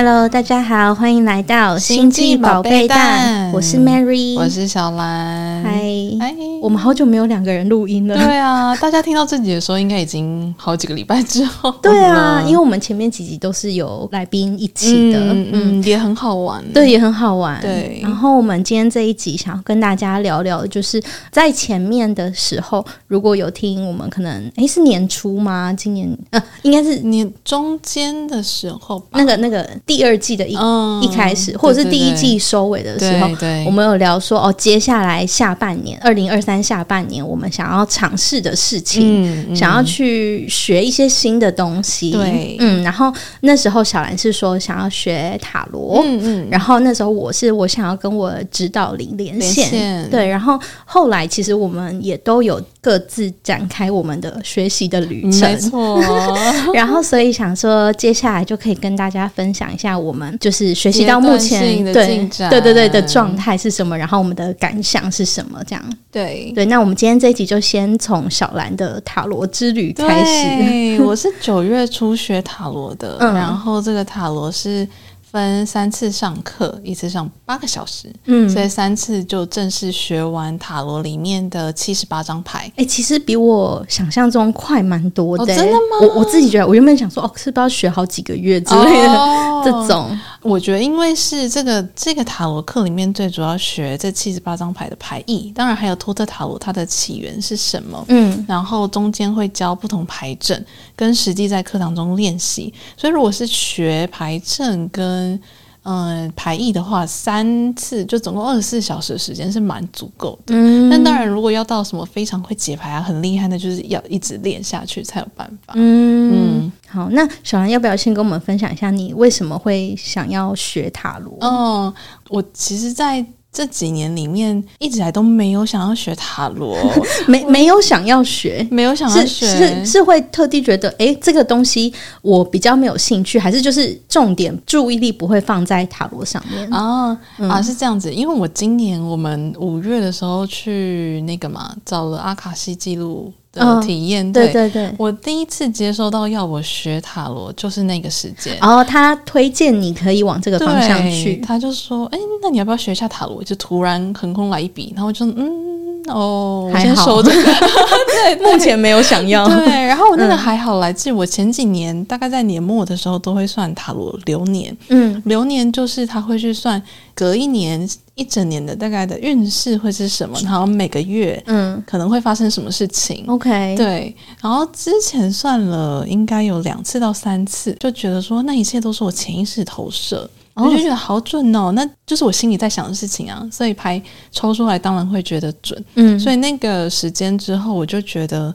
[0.00, 3.50] Hello，大家好，欢迎来到星际宝贝蛋。
[3.52, 5.60] 我是 Mary，我是小兰。
[5.64, 5.82] 嗨
[6.20, 8.14] 嗨，我们好久没有两个人录音了。
[8.14, 11.70] 对啊，大家听到这集的时候，应该已经好几个礼拜之后。
[11.82, 16.64] 对啊，因为我们前面几集都是有来宾一起的，嗯，嗯也很好玩。
[16.72, 17.60] 对，也很好玩。
[17.60, 18.00] 对。
[18.02, 25.72] 然后我们今天这一集想要跟大家聊聊，就是在前面的时候，如果有听我们可能哎是年初吗？
[25.72, 29.68] 今年呃应该是年中间的时候吧，那个那个。
[29.86, 42.10] 第二季的一、嗯、一开始，或者是第一季收尾的时候，对对对，我们有聊说哦，接下来下半年，二零二三下半年，我们想要尝试的事情，想要去学一些新的东西。
[42.10, 43.12] 对，嗯，然后
[43.42, 56.02] 那时候小兰是说想要学塔罗，嗯嗯，然后那时候我是我想要跟我指导灵连，连线，对，然后后来其实我们也都有各自展开我们的学习的旅程，没错。
[56.72, 59.70] 然后所以想说，接下来就可以跟大家分享。
[59.74, 65.62] 一下我们就是学习到目前对对对对的状态是什么，然后我们的感想是什么？
[65.66, 66.64] 这样对对。
[66.64, 71.02] 那我们今天这一集就先从小兰的塔罗之旅开始。
[71.02, 74.88] 我是九月初学塔罗的，嗯、然后这个塔罗是。
[75.30, 82.60] 分三次上课，一次上八个小时，嗯，所以三次就正式学完塔罗里面的七十八张牌。
[82.76, 85.56] 哎、欸，其实比我想象中快蛮多的、欸哦。
[85.56, 85.80] 真的吗？
[86.02, 90.18] 我我自己觉得，我原本想说，哦，是不是要学好几个月之类的、哦、这种。
[90.48, 100.64] 我觉得，因为是这个这个塔罗课里面最主要学这七十八张牌的牌意，当然还有托特塔罗它的起源是什么，嗯，然后中间会教不同牌阵，
[100.96, 102.72] 跟实际在课堂中练习。
[102.96, 105.38] 所以，如果是学牌阵跟
[105.82, 110.54] 嗯，呃、牌意的话，三次就总共二十四小时的时间是蛮足够的。
[110.54, 115.74] 嗯，但当然，如果要到什么非常会解牌啊，很厉害的，就是要一直练下去才有办法。
[115.76, 121.36] 嗯嗯，好，那小兰要不要先跟我们分享一下，你为什么会想要学塔罗？
[121.40, 121.94] 哦，
[122.28, 123.24] 我其实，在。
[123.50, 126.76] 这几年里面一直来都没有想要学塔罗，
[127.26, 131.92] 没没有想要学，没有想要学，是是，是会特地觉得，哎，这个东西
[132.22, 136.70] 我比较没有兴趣，还是就是重点注意力不会放在塔罗上面？
[136.70, 143.32] 啊、嗯、啊，是这样子，因为我今年我们五月的时候去那个嘛，找了阿卡西记录。
[143.52, 148.56] 的体验、哦，对对对，我第一次接收到要我学塔罗，就是那个时间。
[148.60, 155.68] 然后他推荐你可以往这个方向去，他就说：“哎，那你要不要学一下塔罗？”就突然横空来一笔，然后我就嗯。
[156.08, 159.46] 哦，还好， 对，目前没有想要。
[159.48, 164.76] 对，然后我那个还好，来自于我前几年，嗯、大概在年末的时候都会算塔罗流年。
[164.88, 166.82] 嗯，流年就是他会去算
[167.14, 173.24] 隔一年一整年的大概的运势会是什么，然后每个月嗯可能会发生什么事情。
[173.26, 174.14] OK，嗯对。
[174.40, 180.28] 然后之前算了应该有两次到三次，就觉得说那一切都是我潜意识投射。
[180.64, 185.84] 我就觉得好准哦，那就是我心里在想的事情啊，所以牌抽出来当然会觉得准。
[185.94, 188.54] 嗯，所以那个时间之后，我就觉得。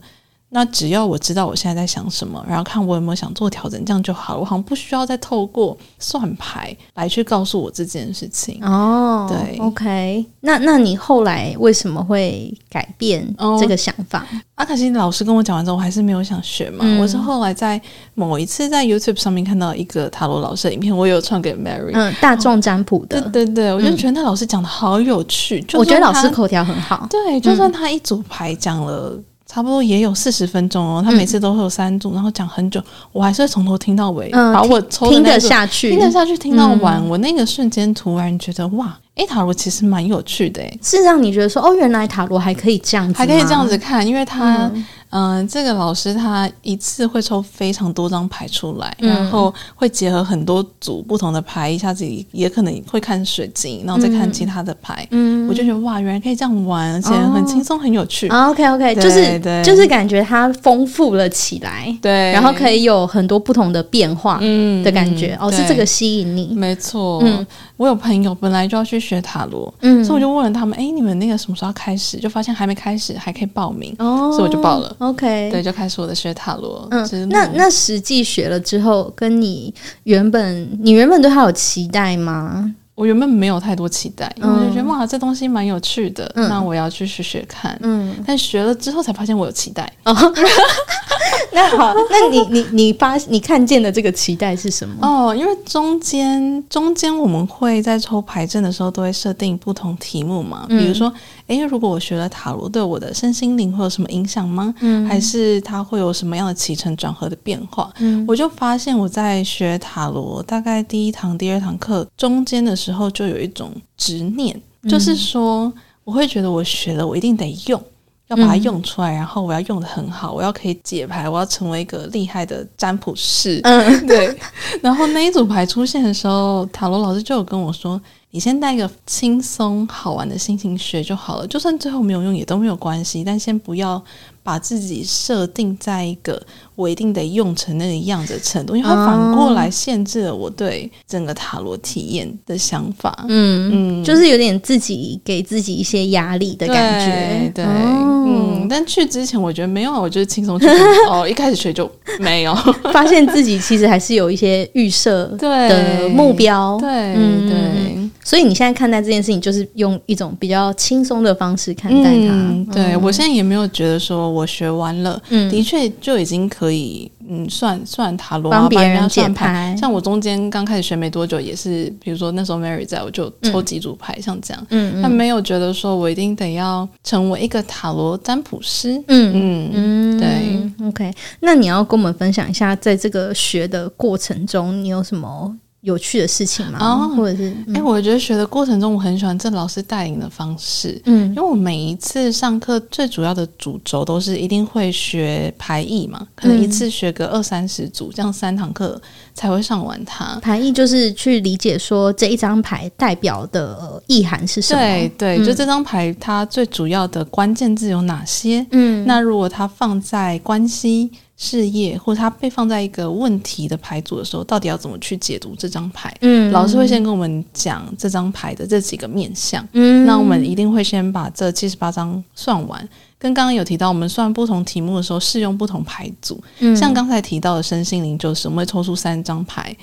[0.54, 4.40] 那只要我知道我现在在想什么，然后看我有没有想做调整，这样就好了。
[4.40, 8.64] 我好像不需要再透过算牌来去告诉我这件事情。
[8.64, 10.24] 哦，对，OK。
[10.42, 13.28] 那那你后来为什么会改变
[13.60, 14.20] 这个想法？
[14.20, 16.82] 哦，阿卡西老师跟我讲完之后，我还是没有想学嘛。
[16.82, 17.82] 嗯，我是后来在
[18.14, 23.20] 某一次在 YouTube 上面看到一个塔罗老师的影片，我有传给 Mary，嗯，大众占卜的。
[23.32, 25.60] 对对对，我就觉得那老师讲的好有趣。
[25.74, 27.08] 嗯，我觉得老师口条很好。
[27.10, 29.20] 对，就算他一组牌讲了。
[29.54, 32.82] 差不多也有四十分钟哦，他每次都会有三组，嗯、然后讲很久，
[33.12, 44.72] 我还是会从头听到尾，嗯、把我抽听得下去，听得下去，听到完，嗯、我那个瞬间突然觉得哇，诶，塔罗其实蛮有趣的，诶，是让你觉得说哦，原来塔罗还可以这样子，还可以这样子看，因为他。
[45.14, 55.08] 嗯这个老师他一次会抽非常多张牌出来，嗯、然后会结合很多组不同的牌，一下子也可能会看水晶，然后再看其他的牌。
[55.12, 58.28] 嗯，我就觉得哇，原来可以这样玩，而且很轻松，很有趣。
[58.30, 65.38] 哦、OK OK，就是就是感觉它丰富了起来，对，然后可以有很多不同的变化，嗯的感觉。
[65.40, 67.22] 嗯、哦，是这个吸引你，没错。
[67.24, 72.18] 嗯，我有朋友本来就要去学塔罗，嗯，所以我就问了他们，哎，你们那个什么时候开始？
[72.18, 74.96] 就发现还没开始，还可以报名，哦，所以我就报了。
[75.00, 76.88] OK，对，就开始我的学塔罗。
[76.92, 79.74] 嗯，那那实际学了之后，跟你
[80.04, 82.74] 原本你原本对他有期待吗？
[82.96, 87.76] 我原本没有太多期待，因为我就觉得哇，这东西蛮有趣的，嗯、那我要去学学看。
[87.82, 89.92] 嗯，但学了之后才发现我有期待。
[90.06, 90.32] 哦那
[91.78, 94.96] 好，那你你你发你看见的这个期待是什么？
[95.02, 101.12] 哦，因为中间中间我们会在抽牌阵的时候都会设定不同题目嘛，嗯、比如说，
[101.48, 104.74] 哎，如果我学了塔罗，对我的身心灵会有什么影响吗？
[104.80, 107.92] 嗯，还是它会有什么样的起承转合的变化？
[108.00, 115.72] 嗯，我就发现我在学塔罗，大概第一堂、第二堂课中间的时候，就有一种执念，嗯、就是说，
[116.04, 117.82] 我会觉得我学了，我一定得用。
[118.28, 123.60] 要把它用出来，然后我要用的很好，我要可以解牌，我要成为一个厉害的占卜师。
[123.64, 124.36] 嗯， 对。
[124.82, 134.04] 然后那一组牌出现的时候，塔罗老师就有跟我说：“你先带一个轻松好玩的心情学就好了，就算最后没有用也都没有关系，但先不要。”
[134.44, 136.40] 把自己设定在一个
[136.76, 143.26] 我一定得用成那个样子的程度，因为它反过来限制了我对整个塔罗体验的想法。
[143.30, 147.52] 嗯嗯，就是有点自己给自己一些压力的感觉。
[147.56, 148.68] 对，对哦、嗯。
[148.70, 150.68] 但去之前我觉得没有，我就是轻松去。
[151.10, 151.90] 哦，一开始学就
[152.20, 152.54] 没有，
[152.92, 156.78] 发现自己其实还是有一些预设的目标。
[156.80, 157.94] 对，嗯、对。
[158.26, 162.30] 所以你现在看待这件事情，就是用一种比较轻松的方式看待它。
[162.32, 169.76] 嗯、对、嗯、我现在也没有觉得说我学完了，嗯、的确就已经可以，嗯，算算塔罗，帮别人解牌。
[169.80, 174.68] 像我中间刚开始学没多久，也是，比如说那时候 Mary 在，我就抽几组牌，像这样。
[174.70, 178.98] 嗯，他没有觉得说我一定得要成为一个塔罗占卜师。
[179.08, 180.88] 嗯嗯嗯，对。
[180.88, 185.56] OK，那你要跟我们分享一下，在这个学的过程中，你有什么？
[185.84, 186.80] 有趣的事情吗？
[186.80, 191.00] 哦，或者是哎、嗯欸，我觉得学的过程中，我很喜欢郑老师带领的方式。
[191.04, 199.00] 嗯，因为我每一次上课最主要的主轴都是一定会学牌意嘛，可能一次学个二三十组，这样三堂课
[199.34, 200.40] 才会上完它。
[200.42, 204.80] 牌意就是去理解说这一张牌代表的意涵是什么？
[204.80, 208.66] 对对，嗯、就这张牌它最主要的关键字有哪些？
[208.72, 211.12] 嗯，那如果它放在关系。
[211.44, 216.16] 事业，或者他被放在一个问题的牌组的时候，到底要怎么去解读这张牌？
[216.22, 219.68] 嗯，老师会先跟我们讲这张牌的这几个面向。
[219.74, 222.88] 嗯，那我们一定会先把这七十八张算完。
[223.18, 226.42] 跟刚刚有提到，我们算不同题目的时候，适用不同牌组。
[226.60, 229.76] 嗯，像刚才提到的身心灵，就是我们会抽出三张牌，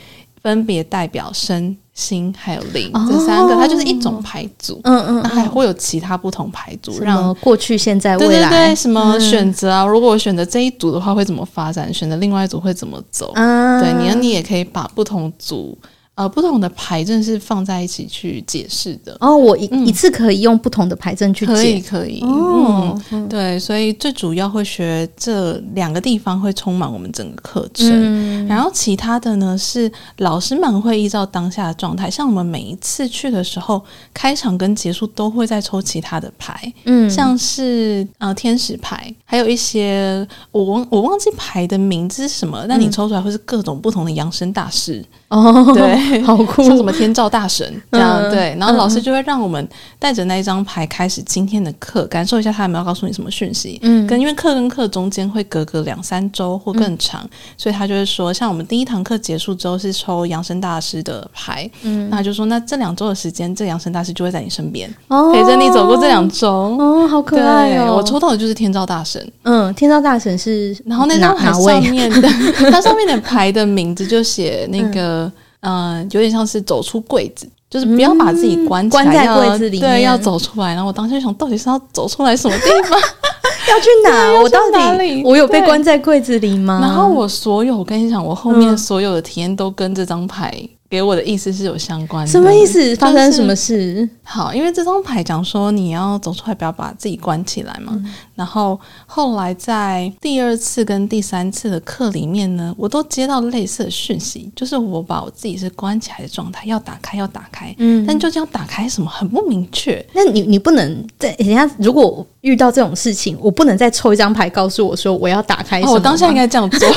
[0.43, 1.77] 分别代表身。
[1.93, 4.81] 心还有灵，哦、这三个，它就是一种牌组。
[4.85, 9.83] 嗯嗯，嗯，那还会有其他不同牌组，让过去、现在、未来，对对对，什么选择啊？
[9.83, 11.93] 嗯、如果我选择这一组的话，会怎么发展？
[11.93, 13.33] 选择另外一组会怎么走？
[13.35, 15.77] 嗯，对，你你也可以把不同组。
[16.17, 19.35] 呃，不同的牌阵是放在一起去解释的哦。
[19.35, 22.21] 我一、嗯、一次可以用不同的牌阵去解，可以可以。
[22.21, 27.89] 哦、嗯，对，所以最主要会学这两个地方会充满我们整个课程。
[27.91, 33.83] 嗯、然后其他的呢，是老师们会依照当下的状态，像我们每一次去的时候，
[34.13, 36.71] 开场跟结束都会再抽其他的牌。
[36.85, 45.03] 嗯，像是呃天使牌，还有一些我忘我忘记牌的名字是什么，但你抽出来会是各种不同的扬声大师。
[45.31, 49.67] 哦，对， 好酷，像什么天照大神这样，嗯、对，然后老师就会让我们
[49.97, 53.79] 带着那一张牌开始今天的课，感受一下他有没有告诉你什么讯息。
[53.83, 66.51] 嗯，跟因为课跟课中间会隔个两三周或更长，嗯、所以他就会说，像我们第一堂课结束之后是抽扬声大师的牌，嗯，那他就说，那这两周的时间，这个扬声大师就会在你身边，哦、陪着你走过这两周。
[66.51, 67.95] 哦，好可爱哦！
[67.95, 72.29] 我抽到的就是天照大神，嗯，天照大神是，然后那张牌上面的，
[72.73, 75.19] 它上面的牌的名字就写那个。
[75.19, 75.20] 嗯、
[75.61, 79.03] 呃，有点像是走出柜子，就是不要把自己关在
[79.35, 80.75] 柜子里面，对，要走出来。
[80.75, 82.99] 然后我当时就想，到底是要走出来什么地方？
[83.69, 84.41] 要去哪？
[84.41, 84.59] 我到
[84.99, 86.81] 底我有被关在柜子里吗？
[86.81, 90.53] 然后我所有，我跟你讲，我后面所有的体验都跟这张牌。
[90.91, 92.97] 给我的意思是有相关的，什么意思？
[92.97, 94.09] 发生什么事？
[94.25, 97.93] 好，因为这张牌讲说你要走出来，不要把自己关起来嘛。
[97.95, 107.73] 嗯、然后后来在第二次跟第三次的课里面呢，我都接到类似的讯息，就是我把我自己是关起来的状态，要打开，要打开。
[107.79, 110.05] 嗯，但究竟要打开什么，很不明确。
[110.13, 115.95] 那你你不能在人家如果遇到这种事情，我不能再抽一张牌告诉我说我要打开什么、哦。
[115.95, 116.81] 我当下应该这样做。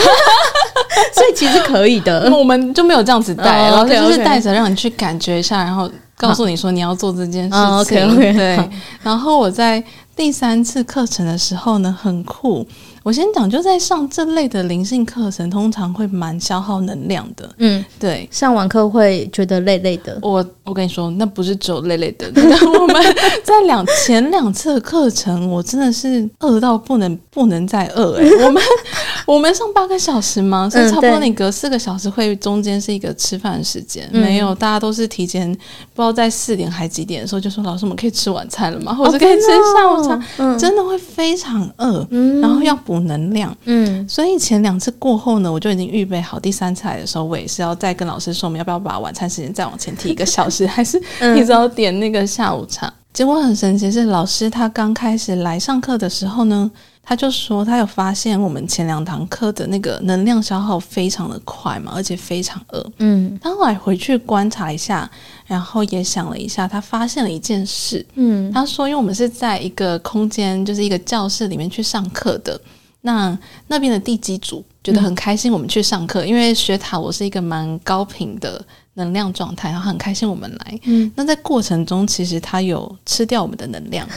[1.13, 7.59] 所以其实可以的， 我们就没有这样子带，然后就是带着让你去感觉一下，然后告诉你说你要做这件事情。
[7.59, 8.69] OK OK，对。
[9.01, 9.83] 然后我在
[10.15, 12.65] 第三次课程的时候呢，很酷。
[13.03, 17.47] 我先讲，就在上这类的灵性课程，通常会蛮消耗能量的。
[17.57, 20.17] 嗯，对，上完课会觉得累累的。
[20.21, 22.31] 我我跟你说，那不是只有累累的。
[22.79, 22.95] 我们
[23.43, 28.45] 在两前两次的课程，我真的是饿到不能不能再饿哎、欸。
[28.45, 28.63] 我们
[29.27, 30.69] 我们上八个小时吗？
[30.69, 35.51] 所以差不多你隔四个小时会中间是一个吃饭的时间，嗯、没有，大家都是提前
[35.93, 38.93] 不知道在四点还几点的时候就说，老师我们可以吃晚餐了吗？
[38.93, 43.55] 或者可以吃下午差，嗯、真的会非常饿，嗯、然后要补能量。
[43.65, 50.99] 嗯，所以前两次过后呢，我就已经预备好第三次来的时候，我也是要再跟老师说我们，要不要把晚餐时间再往前提一个小时， 还是
[51.35, 52.91] 提早点那个下午茶。
[53.13, 56.71] 结果很神奇，是老师他刚开始来上课的时候呢，
[57.03, 62.91] 他就说他有发现我们前两堂课的那个能量消耗非常的快嘛，而且非常饿。
[62.97, 65.07] 嗯，他后来回去观察一下，
[65.45, 68.03] 然后也想了一下，他发现了一件事。
[68.15, 72.59] 嗯，他说，因为我们是在一个空间，就是一个教室里面去上课的，
[73.03, 78.61] 那那边的地基组觉得很开心，我们去上课，嗯、因为学塔我是一个蛮高频的。
[78.95, 80.79] 能量状态，然后很开心我们来。
[80.83, 84.07] 嗯，那在过程中，其实他有吃掉我们的能量，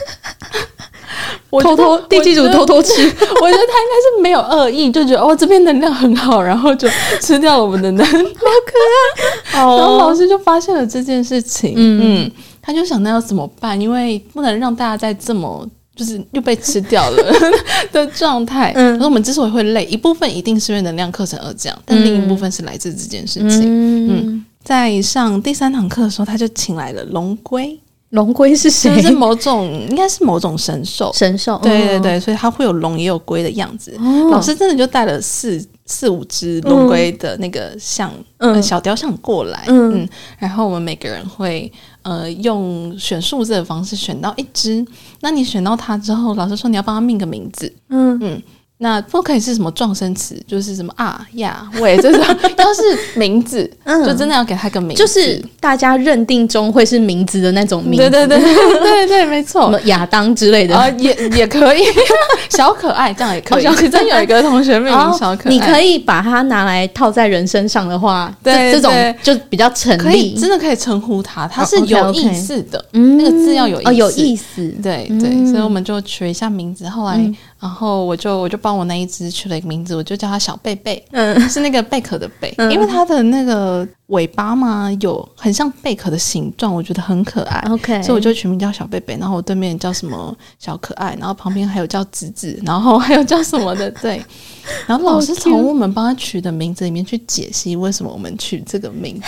[1.49, 2.91] 我偷偷地基组偷偷吃。
[3.01, 6.87] 我觉得他应该是没有恶意，就觉得哦这边能量很好，然后就
[7.19, 8.31] 吃掉了我们的能量，好
[8.67, 9.57] 可爱。
[9.65, 13.81] 然后老师就发现了这件事情，嗯，嗯，他就想那要怎么办？
[13.81, 15.67] 因为不能让大家在这么
[15.97, 17.33] 就是又被吃掉了
[17.91, 18.71] 的状态。
[18.75, 23.63] 嗯，然后我们之所以会累，一部分一定是因为能量课程而这样，但另一部分是来自这件事情。
[23.63, 24.07] 嗯。
[24.07, 27.79] 嗯在上第三堂课的时候，他就请来了龙龟。
[28.09, 29.01] 龙龟是谁？
[29.01, 31.09] 是某种，应该是某种神兽。
[31.13, 33.93] 神兽，对对对，所以它会有龙也有龟的样子。
[33.97, 41.71] 哦、老师真的就带了四四五只龙龟的那个像、嗯呃、小雕像过来，嗯，嗯，然后我们每个人会
[42.03, 44.85] 呃用选数字的方式选到一只。
[45.21, 48.41] 那你选到它之后，老师说你要帮它命个名字，嗯嗯。
[48.79, 52.21] 那不可以是什么撞声词，就是什么啊呀喂这种，
[52.57, 60.75] 要是名字，嗯，就真的要给他个名字，就是大家认定中会是名字的那种名字，对对对对对，没错，什么亚当之类的。
[60.77, 61.81] 啊，也也可以，
[62.51, 63.67] 小可爱这样也可以。
[63.77, 68.93] 其中有一个同学命名小可爱，你可以把它拿来套在人身上的话，对这种
[69.23, 77.17] 就比较成立，真的可以称呼他，他是有意思的，嗯，那个字要有哦有意思，对对，所以我们就取了一下名字，后来。
[77.59, 89.17] 然后我就我就帮我那一只取了一个名字，我就叫它小贝贝，嗯，是那个贝壳的贝，嗯、因为它的那个尾巴嘛，有很像贝壳的形状，我觉得很可爱，OK，所以我就取名叫小贝贝。
[89.17, 94.21] 然后我对面叫什么小可爱，然后旁边还有叫子子，然后还有叫什么的，对。
[94.85, 99.25] 然后老师从我们帮他取的名字里面去解析为什么我们取这个名字，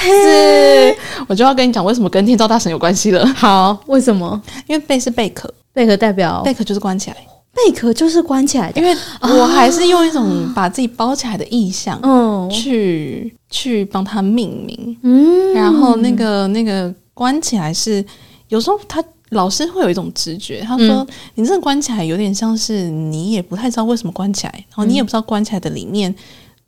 [1.27, 3.25] 我就要跟你讲为什么跟天照大神有关系了。
[3.27, 4.39] 好，为什么？
[4.67, 7.15] 因为贝是贝壳，贝壳代表贝壳就是关起来。
[7.65, 18.03] 贝壳就是关起来的，因为我还是用一种把自己包起来的意象，嗯，去去帮他命名，嗯，然后那个那个关起来是
[18.47, 26.13] 有时候他老师会有一种直觉，他说、嗯、你这个关起来有点像是你也不太知道为什么关起来，然后你也不知道关起来的里面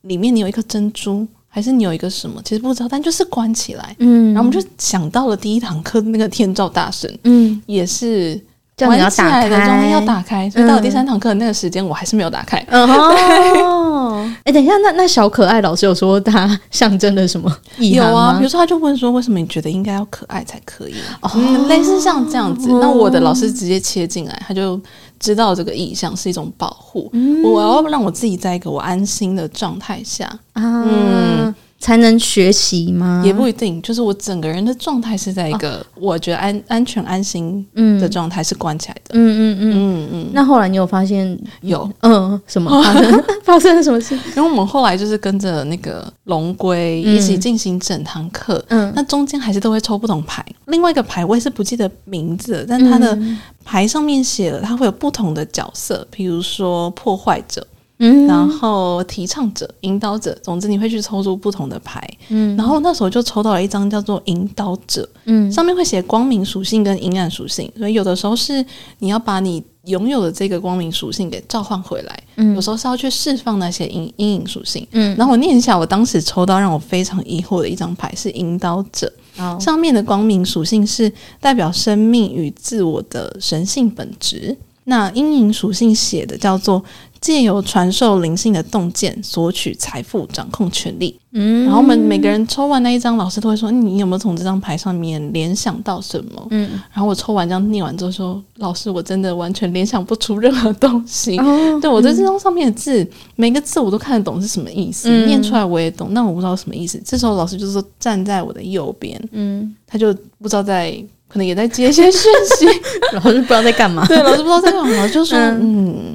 [0.01, 8.39] 里面你有一颗珍珠，还是你有一个什么，其实不知道，但就是关起来，嗯，然后我们就想到了第一堂课那个天照大神，嗯，也是。
[8.87, 12.57] 关起来的东西要打开，所以到了第三堂课的那个时间，我还是没有打开。
[12.71, 18.09] 哦， 哎，等一下，那那小可爱老师有说他象征了什么意涵？
[18.09, 20.95] 有啊，比如说他就问说，为什么你觉得应该要可爱才可以？
[21.35, 22.69] 嗯，类似像这样子。
[22.79, 24.79] 那我的老师直接切进来，他就
[25.19, 27.11] 知道这个意象是一种保护，
[27.43, 30.29] 我要让我自己在一个我安心的状态下。
[30.55, 31.53] 嗯。
[31.81, 33.23] 才能学习吗？
[33.25, 37.67] 也不一定，就是我整个人的状态是在一个我觉得安安全安心
[37.99, 39.11] 的状态，是关起来的。
[39.13, 40.29] 嗯嗯嗯嗯嗯。
[40.31, 44.15] 那后来你有发现有嗯什么发生 发生了什么事？
[44.37, 50.45] 因为我们后来就是跟着那个龙龟一起进行整堂课，嗯，那中间还是都会抽不同牌。
[50.67, 53.17] 另外一个牌我也是不记得名字，但它的
[53.65, 57.65] 牌上面写了，它会有不同的角色，比如说破坏者。
[58.03, 62.01] 嗯，然后提倡者、引导者，总之你会去抽出不同的牌。
[62.29, 68.65] 嗯，然后那时候就抽到了一张叫做引导者，嗯，上面会写光明属性跟阴暗属性，所以有的时候是
[68.97, 86.83] 你要把你拥有的这个光明属性给召唤回来，嗯，有时候是要去释放那些阴阴影属性，嗯，然后我念一下，我当时抽到让我非常疑惑的一张牌是引导者，哦，上面的光明属性是代表生命与自我的神性本质，那阴影属性写的叫做。
[87.21, 91.15] 借由传授灵性的洞见，索取财富，掌控权力。
[91.33, 101.37] 嗯，然后我们每个人抽完那一张，老师都会说：“你有没有从这张牌上面联想到什么？”嗯，然后我抽完这样念完之后说：“老师，我真的完全联想不出任何东西。
[101.37, 106.99] 哦” 对，我在这张上面的字，嗯、每个字我都看得懂是什么意思，嗯、念出来我也懂，但我不知道什么意思。
[107.05, 110.11] 这时候老师就是说站在我的右边，嗯，他就
[110.41, 110.91] 不知道在，
[111.29, 112.21] 可能也在接一些讯
[112.57, 112.65] 息，
[113.13, 114.05] 老师不知道在干嘛。
[114.07, 115.61] 对，老师不知道在干嘛，就说嗯。
[115.61, 116.10] 嗯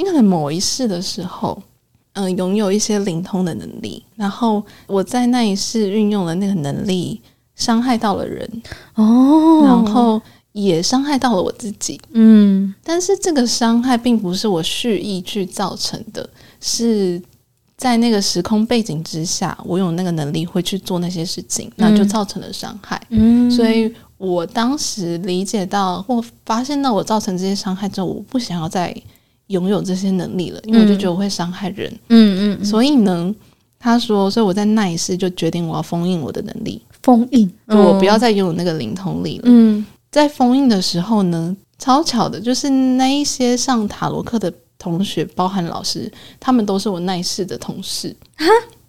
[0.00, 1.62] 你可能某一世的时候，
[2.14, 7.20] 嗯、呃，拥有一些灵通的能力，然后我在那一世运用了那个能力，
[7.54, 8.50] 伤害到了人
[8.94, 10.18] 哦，然后
[10.52, 12.00] 也伤害到了我自己。
[12.12, 16.26] 嗯，但是这个伤害并不是我蓄意去造成的，
[16.62, 17.20] 是
[17.76, 22.98] 在那个时空背景之下，我有那个能力会去做那些事情，那就造成了伤害。
[23.10, 28.96] 嗯，所以我当时理解到或发现到我造成这些伤害之后，我不想要再
[29.50, 31.92] 拥有这些能力了，因为我就觉得我会伤害人。
[32.08, 33.32] 嗯嗯，所以呢。
[33.82, 39.44] 他说：“所以我在那一世就决定我要封印我的能力，封印，就我不要再拥有那个灵通力了。
[39.46, 48.14] 嗯，在封印的时候呢，超巧的，就是那一些上塔罗课的同学，包含老师，他们都是我那一世的同事。
[48.36, 48.44] 哈，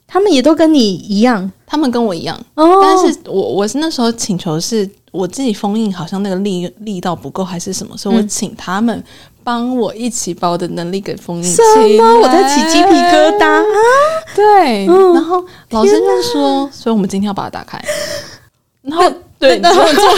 [0.05, 2.37] 他们也都跟你一样，他们跟我一样。
[2.55, 9.01] 哦，但是我我是那时候请求是我自己封印，好像那个力力道不够还是什么，所以我请他们。”
[9.43, 12.03] 帮我一起把我的能力给封印起来。
[12.21, 13.63] 我在起鸡皮疙瘩啊！
[14.35, 17.83] 对，嗯、然后老师就说，所以我们今天要把它打开。
[18.83, 20.03] 然后，对，然后做。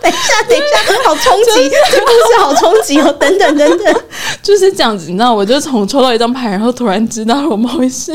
[0.00, 0.76] 等一下，等一下，
[1.08, 1.70] 好冲击！
[1.90, 3.10] 这故事好冲击哦！
[3.12, 4.02] 等等等等，
[4.42, 5.06] 就是这样子。
[5.10, 8.12] 你知道，我就从抽到一张牌，然后突然知道了某一事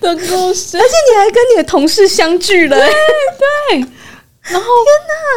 [0.00, 2.76] 的故事，而且你还跟你的同事相聚了。
[2.76, 3.86] 对对。
[4.42, 4.66] 然后，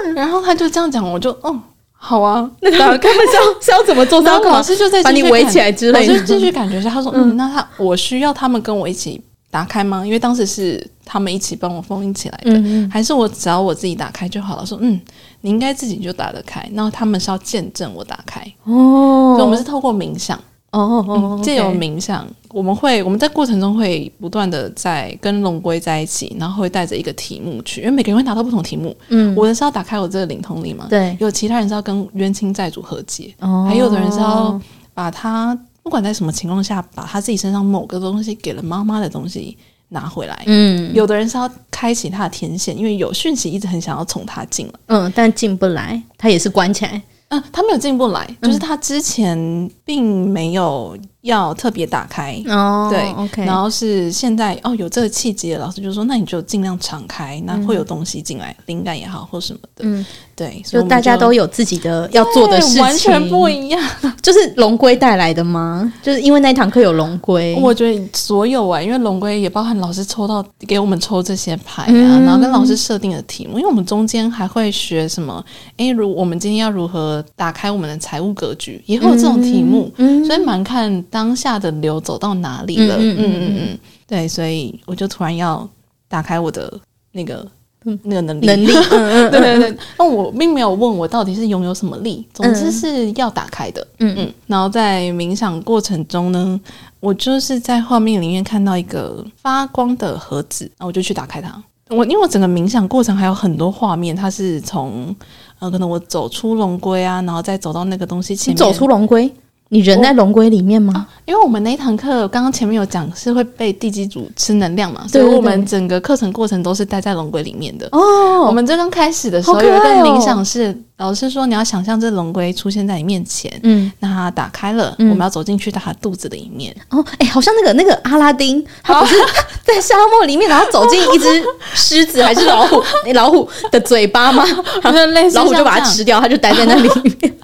[0.04, 0.22] 天哪！
[0.22, 1.60] 然后他就这样讲，我就哦。
[2.06, 4.22] 好啊，那个他们是要是要怎么做？
[4.24, 6.90] 然后老师就在把你围起来之类的，我就继续感觉一下。
[6.90, 10.06] 他说：“嗯，那他我需要他们跟我一起打开吗？
[10.06, 15.00] 因为当时是他们一起帮我封印起来的，还是我只要我自己打开就好了？”说：“嗯，
[15.40, 16.70] 你应该自己就打得开。
[16.74, 20.38] 然后他们是要见证我打开哦，所以我们是透过冥想。”
[20.74, 28.96] 哦哦哦，借由冥想，我们会我们在过程中会不断的在跟龙龟在一起，然后会带着一个题目去，因为每个人会拿到不同题目。
[29.10, 30.88] 嗯，我的是要打开我这个灵通力嘛？
[30.90, 34.60] 对，有其他人是要跟冤亲债主和解，哦，还有的人是要
[34.96, 39.56] 把他不管在什么情况下，把他自己身上某个东西给了妈妈的东西
[39.90, 40.44] 拿回来。
[40.48, 47.00] 嗯，有的人是要开启他的天线，因为有讯息一直很想要从他进来，嗯，但进不来，他也是关起来。
[47.30, 52.42] 嗯，他没有进不来，就是他之前并没有要特别打开。
[52.48, 63.82] 哦，对，OK，然后是现在哦有这个契机的老师就说，那你就尽量敞开，那会有东西进来，灵感也好或什么的，嗯，对，就大家都有自己的要做的事情，完全不一样，
[64.22, 65.92] 就是龙龟带来的吗？
[66.02, 75.44] 就是因为那堂课有龙龟，我觉得所有啊，因为龙龟也包含老师抽到给我们抽这些牌啊，然后跟老师设定的题目，因为我们中间还会学什么，
[75.78, 77.24] 哎，如我们今天要如何。
[77.36, 79.92] 打开我们的财务格局，也会有这种题目，
[80.26, 82.96] 所以蛮看当下的流走到哪里了。
[82.98, 85.70] 嗯嗯嗯嗯，对，所以我就突然要
[86.08, 86.74] 打开我的
[87.12, 87.48] 那个、
[87.86, 88.66] 嗯、那个能力，能力。
[89.30, 93.88] 对对对，那我并没有问我到底是拥有什么力，总之是要打开的。
[94.00, 96.60] 嗯嗯，然后在冥想过程中呢，
[97.00, 101.64] 我就是在画面里面看到一个发光的盒子，然后我就去打开它。
[101.90, 105.16] 我因为我整个冥想过程还有很多画面，它是从。
[105.60, 108.58] 呃，可能我走出龙龟啊，然后再走到那个东西前面。
[108.58, 109.32] 走出龙龟，
[109.74, 110.94] 你人在龙龟里面吗？
[110.96, 117.90] 啊，因为我们那一堂课刚刚前面有讲是会被地基组吃能量嘛，所以我们整个课程过程都是待在龙龟里面的。
[117.92, 120.78] 哦，我们这刚开始的时候有一个冥想是。
[120.98, 126.74] 老师说：“你要想象这龙龟出现在你面前，嗯，那它打开了，嗯、我们要走进去到它肚子的一面。
[126.92, 129.16] 哦，哎、欸，好像那个那个阿拉丁，他不是
[129.66, 132.82] 在沙漠里面，然后走进一只狮子还是老虎？
[133.06, 134.46] 那 老虎的嘴巴吗？
[134.82, 137.36] 然后类似老虎就把它吃掉，它就待在那里面。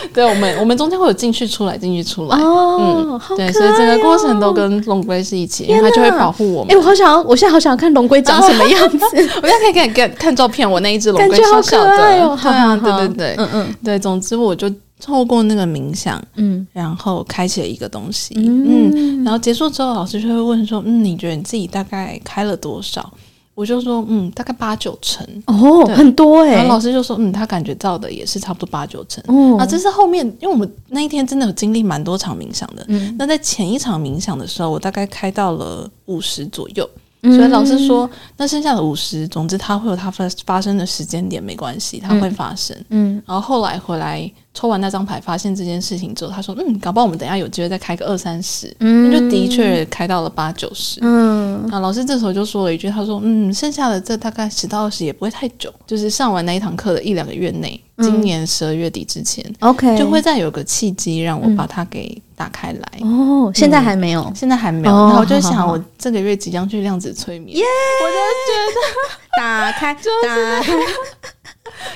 [0.14, 2.36] 对，我们我们中间会有进去出来，进去出来。
[2.38, 6.72] 哦，嗯，对，所以整个过程都跟龙龟是一起，因为它就会保护我们。
[6.72, 8.98] 哎、欸，我好想要，我现在好想要看龙龟长什么样子。
[9.42, 23.12] 我现在可以看看看照片，我那一只龙龟小小的，对啊，对对对，嗯嗯，对，总之我就透过那个冥想，嗯，然后开启了一个东西，嗯，嗯，然后结束之后，老师就会问说，嗯，你觉得你自己大概开了多少？
[23.58, 26.54] 我就说，嗯，大概八九成哦，很多哎、欸。
[26.58, 29.20] 然后老师就说，嗯，他感觉到的也是差不多八九成。
[29.26, 32.84] 哦，啊，这是后面，因为我们那一天真的有经历蛮多场冥想的。
[32.86, 36.88] 嗯，那在前一场冥想的时候，我大概开到了五十左右。
[37.20, 42.76] 所以老师说，那剩下的五十，总之它会有它发发生的时间点，没关系，它会发生。
[42.90, 50.98] 嗯，然后后来回来抽完那张牌，发现这件事情之后，他说，嗯，搞不好我们等一下有机会再开个二三十，嗯，就的确开到了八九十。
[51.00, 57.80] 嗯，啊，老师这时候就说了一句，他说，嗯，剩下的这大概十到二十也不会太久，就是上完那一堂课的一两个月内。
[58.00, 62.98] 今年十二月底之前，OK，就会再有个契机让我把它给打开来。
[63.00, 64.94] 哦，现在还没有，现在还没有。
[64.94, 67.64] 然后我就想，我这个月即将去量子催眠，耶！
[68.02, 68.16] 我就
[68.46, 68.80] 觉得
[69.38, 69.92] 打开，
[70.22, 70.72] 打开，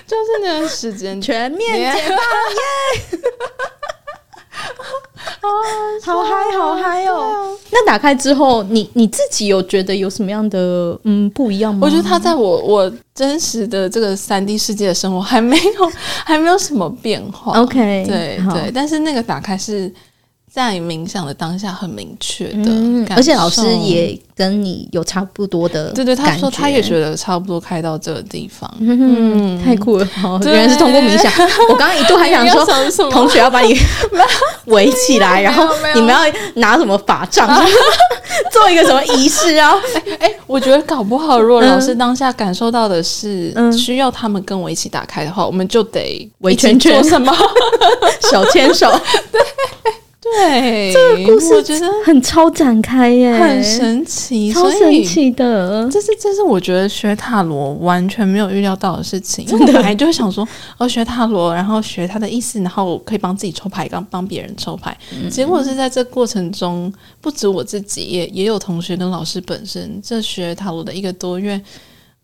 [0.06, 3.20] 就是那个时间全面解放，耶！
[6.04, 7.56] 好嗨，好嗨哦！
[7.70, 11.80] 那打开之后，你你自己有觉得有什么样的嗯不一样吗？
[11.82, 15.92] 我觉得它在我我真实的这个三 D 世界的生活还没有
[16.24, 17.58] 还没有什么变化。
[17.60, 19.92] OK，对对，但是那个打开是。
[20.54, 29.64] 在冥想的当下很明确的、嗯，而且老师也跟你有差不多的，对对，他说他也觉得差不多开到这个地方，嗯，嗯。
[29.64, 30.06] 太酷了，
[30.44, 31.32] 原来是通过冥想。
[31.70, 33.74] 我刚刚一度还想说，同学要把你
[34.66, 36.20] 围起来，然后你们要
[36.56, 37.48] 拿什么法杖，
[38.52, 39.72] 做一个什么仪式啊？
[40.18, 47.02] 哎、欸，我觉得搞不好，如果老师当下感受到的是需要他们跟我一起打开的话，我们就得围圈圈。
[47.02, 47.34] 什么，
[48.30, 48.90] 手牵手，
[49.32, 49.40] 对。
[50.22, 55.88] 对，这个故事我觉得很超展开耶，很神奇，超神奇的。
[55.90, 59.44] 这是这是我觉得学塔罗完全没有预料到的事情。
[59.50, 60.46] 因为我本来就会想说，
[60.78, 64.96] 哦，学塔罗，然后学他的意思，然后可以帮自己抽牌，帮帮别人抽牌。
[65.12, 71.60] 嗯、结果是在这过程中，不止我自己，也也有同学跟老师本身，这学塔罗的一个多月。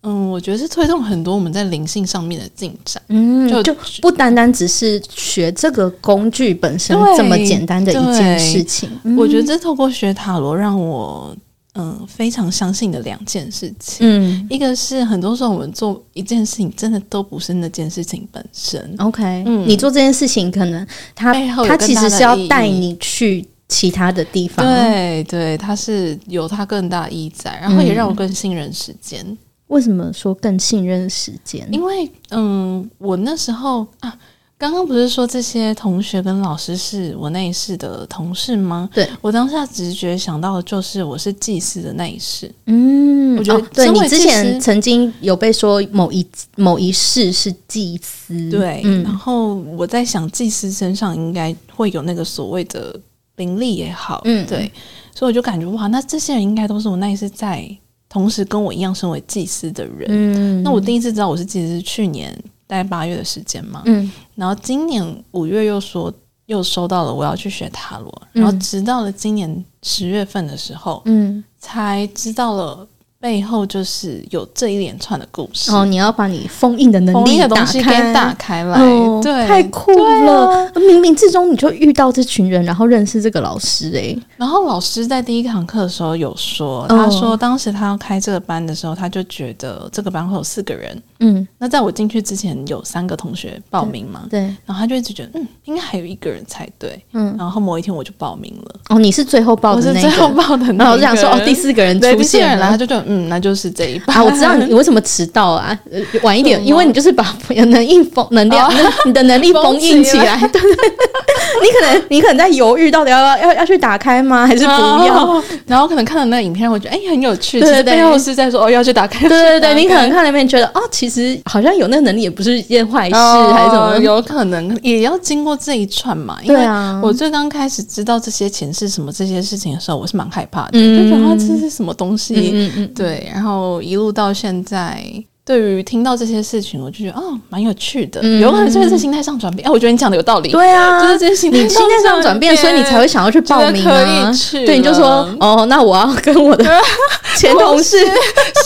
[0.03, 3.03] 嗯，我觉得是推动很多我们在灵性上面的进展。
[3.09, 8.89] 嗯，就就不单单只是学这个工具本身这么简单的一件事情。
[9.17, 11.37] 我觉得这透过学塔罗，让我
[11.75, 14.07] 嗯非常相信的两件事情。
[14.07, 18.95] 嗯，一个是很多时候我们做一件事情，真的都不是那件事情本身。
[18.99, 21.35] OK，嗯，你做这件事情，可能它
[21.67, 24.65] 它其实是要带你去其他的地方。
[24.65, 29.37] 对对，它是有它更大意义在，然后也让我更信任时间。
[29.69, 31.67] 为什么说更信任时间？
[31.71, 34.19] 因为，嗯，我那时候啊，
[34.57, 38.89] 刚刚不是说这些同学跟老师是我那一世的同事吗？
[38.93, 42.51] 对，我当下直觉想到的就是我是祭司的那一世。
[42.67, 46.27] 嗯，我觉得、哦、对你之前曾经有被说某一
[46.57, 52.99] 某一世是祭司，对、嗯，然后我在想祭司身上应该会有那个所谓的
[53.37, 54.73] 灵力也好，嗯，对，
[55.15, 57.79] 所以我就感觉哇，那这些人应该都是我那一世在。
[58.09, 66.13] 同时跟我一样身为祭司的人，嗯，那我第一次知道我是祭司是去年大概八月的时间嘛，嗯，然后今年五月又说
[66.47, 72.87] 又收到了我要去学塔罗，然后直到了今年十月份的时候，嗯，才知道了。
[73.21, 75.73] 背后就是有这一连串的故事。
[75.73, 80.51] 哦，你要把你封印的能力的东西给打开来，哦、对，太酷了！
[80.51, 84.23] 啊、冥冥之中你就遇到这群人，然后认识这个老师诶、欸。
[84.37, 105.77] 然后老师在第一堂课的时候有说，他说当时他要开这个班的时候，他就觉得这个班会有四个人，嗯，那在我进去之前有三个同学报名嘛，对，然后他就一直觉得嗯，应该还有一个人才对，嗯，然后某一天我就报名了，哦，你是最后报的那个，我是最后报的那个，然后我就想说哦，第四个人出现了，然后他就就嗯，那就是这一班啊，我知道 你为什么迟到啊，
[106.23, 108.71] 晚一点，因为你就是把能力封能量，
[109.05, 115.43] 你的能力封印起来， 对，你可能你可能在犹豫到底要要要去打开吗，还是不要？
[115.67, 123.99] 然后可能看到那个影片，我觉得哎很有趣，对对对，背后是在说哦要去打开，对对对，你可能看那边觉得哦，其实好像有那个能力也不是一件坏事，还是什么？
[123.99, 126.67] 有可能也要经过这一串嘛，因为
[127.03, 133.69] 我最刚开始知道这些前世什么这些事情的时候，我是蛮害怕的，就觉得这是什么东西，嗯嗯，对，然后。
[133.89, 135.03] 一路到现在，
[135.45, 138.21] 对于听到这些事情，我就觉得哦，蛮有趣的。
[138.23, 139.67] 嗯、有可能就是心态上转变。
[139.67, 140.51] 哎，我觉得你讲的有道理。
[140.51, 141.69] 对啊，就是这些心态
[142.03, 144.31] 上转变，所以你才会想要去报名啊。
[144.53, 146.65] 对，你就说哦，那我要跟我的
[147.39, 147.97] 前同事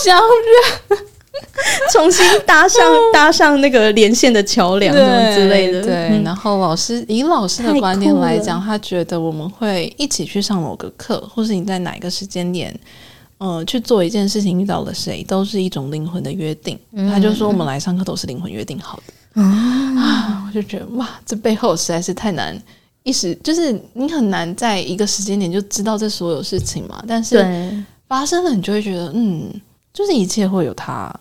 [0.03, 0.19] 相
[0.89, 0.99] 认，
[1.91, 5.81] 重新搭上搭上那个连线的桥梁，什么之类的。
[5.81, 12.77] 对，嗯、然后老师以老师的观点来讲，他觉得我们会一起去上某个课，或是你在哪一个时间点。
[13.39, 16.79] 呃，去做一件事情遇到了谁，都是一种灵魂的约定。
[16.93, 19.13] 嗯、他就说，我们来上课都是灵魂约定好的。
[19.33, 22.57] 嗯、啊，我就觉得哇，这背后实在是太难，
[23.01, 27.03] 一时就是你很难在一个时间点就知道这所有事情嘛。
[27.05, 27.45] 但是
[28.07, 29.51] 发生了，你就会觉得，嗯，
[29.93, 31.13] 就是一切会有他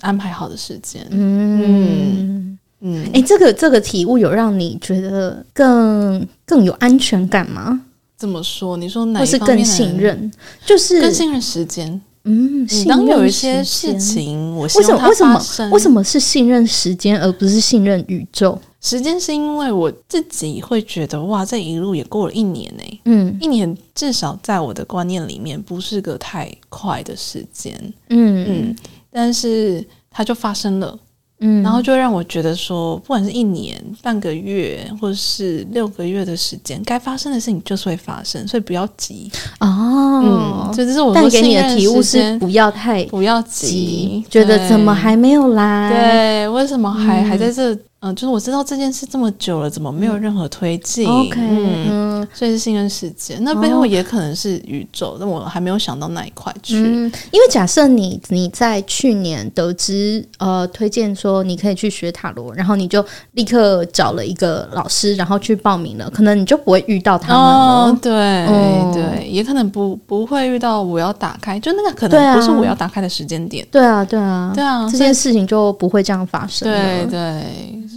[0.00, 1.06] 安排好的时间。
[1.10, 7.80] 嗯嗯，哎、这个这个体悟有让你觉得更更有安全感吗？
[8.16, 8.76] 怎么说？
[8.76, 9.22] 你说哪一？
[9.22, 10.30] 或是更信任？
[10.66, 12.00] 就是更信任时间。
[12.24, 18.60] 嗯，当有一些事情，我为什么为什么为什么是信任时间，而不是信任宇宙？
[18.80, 23.00] 时间是因为我自己会觉得，哇，这一路也过了一年呢、欸。
[23.06, 27.74] 嗯，一年至少在我的观念里面不是个太快的时间。
[28.10, 28.76] 嗯嗯，
[29.10, 30.96] 但是它就发生了。
[31.40, 40.66] 嗯，然后就让我觉得说，不管是一年、半个月，或者是六个月的时间，该发生的事情就是会发生，所以不要急哦。
[40.68, 45.90] 嗯，所以这是我带给你的体悟是不要太不要急，觉得怎么还没有来？
[45.90, 53.42] 对，为什么还、嗯、还在这嗯，就是我知道这件事这么久了，怎么没有任何推进？OK，嗯，所以是信任事件。
[53.42, 56.76] 那背后也可能是宇宙，但我还没有想到那一块去。
[56.76, 67.98] 因为假设你你在去年得知呃推荐说你可以去学塔罗，然后你就立刻找了一个老师，然后去报名了，可能你就不会遇到他们了。
[68.00, 68.46] 对
[68.94, 73.66] 对，也可能不不会遇到我要打开，就那个可能不是我要打开的时间点。
[73.72, 76.68] 对啊，对啊，对啊，这件事情就不会这样发生。
[76.68, 77.42] 对对。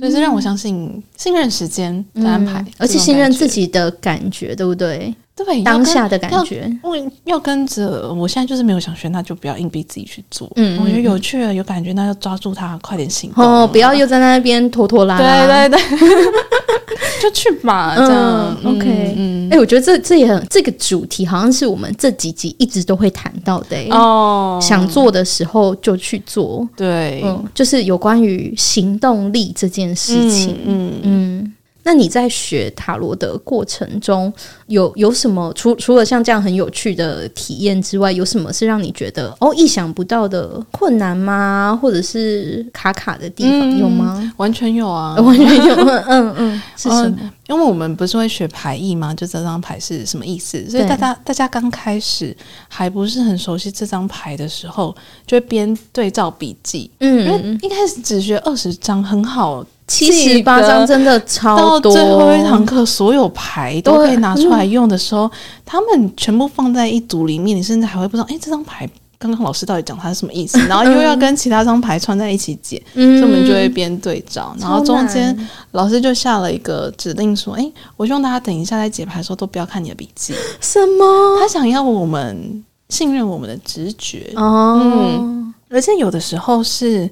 [0.01, 5.13] 所以是让我相信、嗯、信任时间的安排，而且信任自己的感觉，对不对？
[5.33, 8.13] 对，当下的感觉，要，要，要跟着。
[8.13, 10.51] 我现在就是没有想学，那就不要硬逼自己去做。
[10.55, 13.65] 嗯，我觉得有趣了，有感觉，那要抓住它，快点行动哦！
[13.65, 15.67] 不要又在那边拖拖拉拉。
[15.67, 16.07] 对对对，
[17.23, 17.95] 就去吧。
[17.95, 19.13] 这样、嗯、OK。
[19.17, 23.87] 嗯，我觉得这这也很这个主题，好像是我们这几集一直都会谈到的、欸。
[23.89, 26.67] 哦，想做的时候就去做。
[26.75, 30.55] 对，嗯，就是有关于行动力这件事情。
[30.65, 31.01] 嗯嗯。
[31.03, 34.31] 嗯那你在学塔罗的过程中，
[34.67, 41.77] 有有什么除除了像这样很有趣的体验之外，有什么是让你觉得哦意想不到的困难吗？
[41.81, 44.33] 或者是卡卡的地方、嗯、有吗？
[44.37, 45.75] 完全有啊， 完全有。
[46.07, 47.31] 嗯嗯， 是什么、嗯？
[47.47, 49.13] 因为我们不是会学牌意吗？
[49.13, 50.69] 就这张牌是什么意思？
[50.69, 52.35] 所以大家大家刚开始
[52.67, 56.89] 还不是很熟悉这张牌的时候，就会边对照笔记。
[56.99, 59.65] 嗯，因为一开始只学二十张，很好。
[59.91, 65.29] 七十八张真的超多，到最后一堂课，所有牌都可以拿出来用的时候，
[65.65, 70.57] 他们全部放在一组里面，你甚至还会不知道，哎、欸，这张牌刚刚老师到底讲它是什么意思？
[70.67, 75.37] 然后又要跟其他张牌串在一起解，嗯、所以我们就会边对照，然后中间
[75.71, 80.33] 老师就下了一个指令说，哎、欸，我希望大家等一下在解牌的时候都不要看你的笔记。
[80.61, 81.37] 什么？
[81.39, 87.09] 他想要我们信任我们的直觉哦，嗯，而且有的时候是。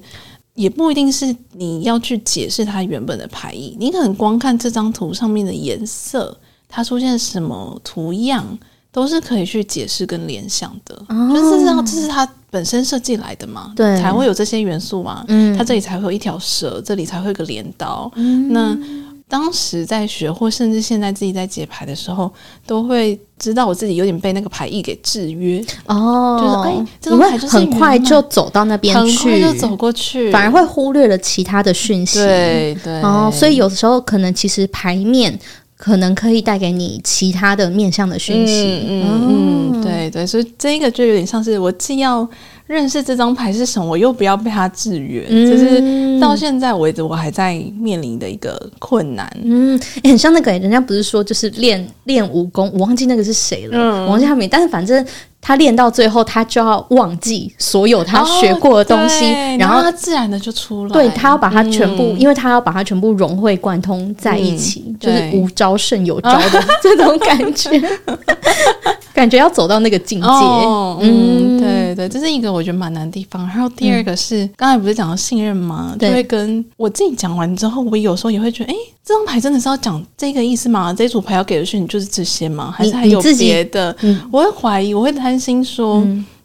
[0.54, 6.36] 也不一定是你要去解释它原本的牌意，你可能光看这张图上面的颜色，
[6.68, 8.58] 它出现什么图样，
[8.92, 10.94] 都是可以去解释跟联想的。
[11.08, 15.24] 哦、就是这样，这是它本身设计来的嘛，对，才会有这些元素嘛。
[15.28, 18.10] 嗯，它这里才会有一条蛇，这里才会有个镰刀。
[18.16, 18.78] 嗯，那。
[19.30, 22.28] 当时在学，或甚至现在自己在解牌的时候，
[22.66, 32.18] 都会知道我自己有点被那个牌意给制约哦，就是哎、欸，这种牌就是很快就走到那边去，很快就走过去，反而会忽略了其他的讯息。
[32.18, 35.38] 对对，哦，所以有的时候可能其实牌面
[35.76, 38.82] 可能可以带给你其他的面向的讯息。
[38.88, 42.28] 嗯嗯，嗯，对对，所以这个就有点像是我既要。
[42.70, 49.28] 认识这张牌是什么，我又不要被它制约，就、嗯、是到现在为止，我还在面临的一个困难。
[49.42, 55.04] 嗯，欸、很像那个人家不是说就是练练武功，我忘记那个是谁了，嗯、我忘记他名，但是反正。
[55.42, 60.90] 他练到最后，他就要忘记所有他学过的东西，哦、然后他自然的就出来。
[60.90, 67.70] 对，他要把它全部，嗯、因为他要把它全部融会贯通在一起，嗯、就是无招胜有招的 这种感觉，
[69.20, 70.26] 感觉要走到那个境界。
[70.26, 73.46] 哦、嗯，对对，这是一个我觉得蛮难的地方。
[73.46, 75.94] 然后第二个是，刚、嗯、才不是讲到信任吗？
[76.00, 80.94] 就会跟我自己讲完之后，我有时候也会觉得，哎，这张牌真的是要讲这个意思吗？
[80.94, 82.72] 这组牌要给的讯息就是这些吗？
[82.74, 83.94] 还是还有别的？
[84.00, 86.02] 嗯、我会怀疑，我会担心说，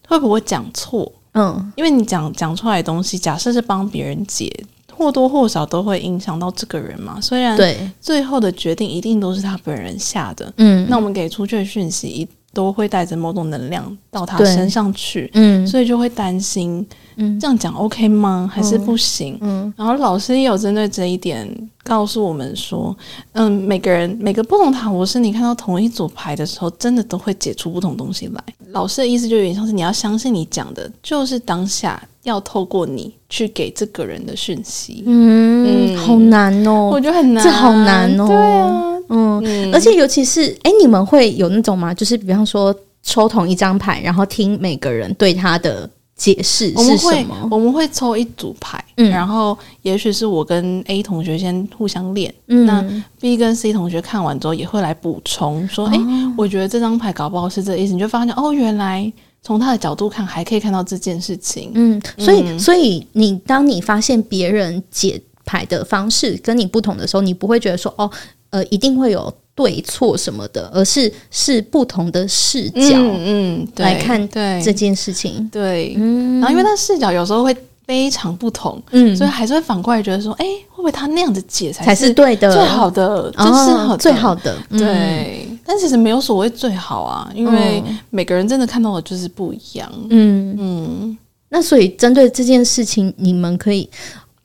[0.07, 1.09] 会不会讲错？
[1.33, 4.51] 嗯，因为你讲讲出来的东西，假设是帮别人解，
[4.93, 7.19] 或多或少都会影响到这个人嘛。
[7.21, 16.87] 虽然对，最后的决定一定都是他本人下的，嗯，那我们给出去的讯息都会带着某种能量到他身上去，嗯，所以就会担心。
[17.17, 18.49] 嗯，这样讲 OK 吗？
[18.51, 19.37] 还是不行？
[19.41, 21.47] 嗯，嗯，然后老师也有针对这一点
[21.83, 22.95] 告诉我们说，
[23.33, 28.43] 嗯，每个人每个不同塔罗师，你看到同一组牌的时候，真的都会解出不同东西来。
[28.71, 35.03] 老师的意思就有点像是你要相信你讲的，就是当下要透过你去给这个人的讯息。
[35.05, 38.27] 嗯，嗯，好难哦，我觉得很难，这好难哦。
[38.27, 41.93] 对啊，嗯，嗯，而且尤其是，哎，你们会有那种吗？
[41.93, 45.89] 就是比方说抽同一张牌，然后听每个人对他的。
[46.17, 47.35] 解释是什么？
[47.51, 55.99] 我们会我们会抽一组牌，嗯，然后也许是我跟 A 同学先互相练，嗯，那 B 跟 C 同学看完之后也会来补充，说，哎、哦。
[55.99, 59.11] 欸，我觉得这张牌搞不好是这个意思，你就发现哦，原来
[59.43, 68.09] 从他的角度看还可以看到这件事情，嗯，所以、嗯、所以你当你发现别人解牌的方式跟你不同的时候，你不会觉得说，哦，
[68.49, 69.33] 呃，一定会有。
[69.57, 74.61] 对错什么的，而是是不同的视角，嗯，嗯来看对。
[74.61, 77.55] 这件事情，对，嗯，然后因为他视角有时候会
[77.87, 85.47] 非常不同，嗯，所以还是会反过来觉得说，哎，会不会他那样子解才是对的，最好的，最适合最好的，对。
[85.65, 90.53] 但其实没有所谓最好啊，因为每个人真的看到的就是不一样，嗯。
[90.59, 91.17] 嗯。
[91.47, 93.89] 那所以针对这件事情，你们可以。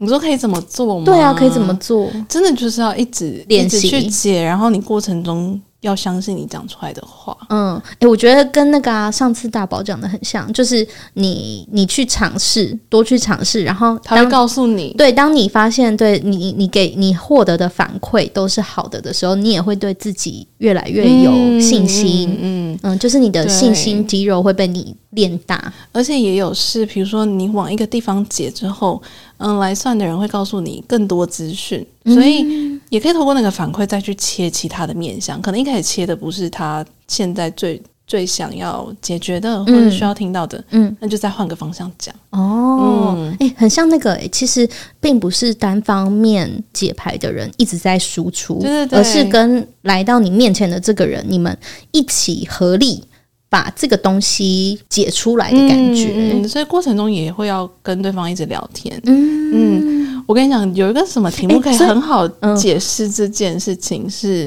[0.01, 1.05] 你说可以怎么做吗？
[1.05, 2.11] 对啊，可以怎么做？
[2.29, 5.61] 真的就是要一直练习去解，然后你过程中。
[5.81, 7.35] 要相信你讲出来的话。
[7.49, 22.29] 嗯，哎、欸，我觉得跟那个啊，上次大宝讲的很像，就是你你去尝试，多去尝试，然后他会告诉你，对，当你发现对你你给你获得的反馈都是好的的时候，你也会对自己越来越有信心。
[22.39, 29.03] 嗯嗯，嗯，就是你的信心肌肉会被你练大，而且也有是，比如说你往一个地方解之后。
[29.43, 32.45] 嗯，来算的人会告诉你更多资讯，所以
[32.91, 35.41] 也可以透过那个反馈再去切其他的面向。
[35.41, 42.15] 可能一开始切的不是他现在最最想要解决的，或者需要听到的，嗯，那就再换个方向讲。
[42.29, 44.69] 哦，哎、嗯欸，很像那个、欸，其实
[45.01, 51.57] 并不是单方面解牌的人一直在输出，对对对，而是跟来到你面前的这个人，你们
[51.93, 53.03] 一起合力。
[53.51, 58.99] 把这个东西解出来的感觉，嗯，所以过程中也会要跟对方一直聊天。
[59.05, 64.47] 嗯嗯，我跟你讲，有一个什么题目可以很好解释这件事情是。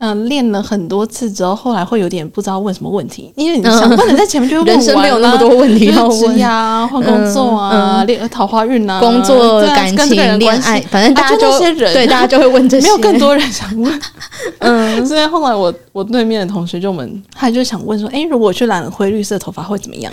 [0.00, 14.00] 嗯嗯，练了很多次之后，后来会有点不知道问什么问题，因为你想问的在前面就问完了，人生没有那么多问题要问呀，换工作啊，恋桃花运啊，工作、感情、恋爱，反正大家就对大家就会问这些，没有更多人想问。
[14.60, 20.10] 嗯，所以后来我我对面的同学就问，他就想问说，哎，如果我去染了灰绿色头发会怎么样？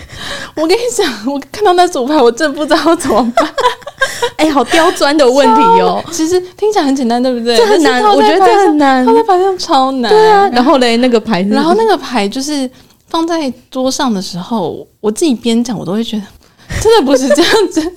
[0.54, 3.48] 我跟你讲，我看到那组牌，我真不知道怎么办。
[4.36, 6.04] 哎，好刁钻的问题哦。
[6.12, 7.56] 其实听起来很简单，对不对？
[7.56, 9.04] 这很难，我觉得这很难。
[9.06, 9.77] 他在牌上超。
[9.78, 12.68] 超难，对啊，然后嘞，那个牌子，然后那个牌就是
[13.06, 16.22] 放在桌上的时候，我自己边讲，我都会觉得
[16.82, 17.80] 真的不是这样子。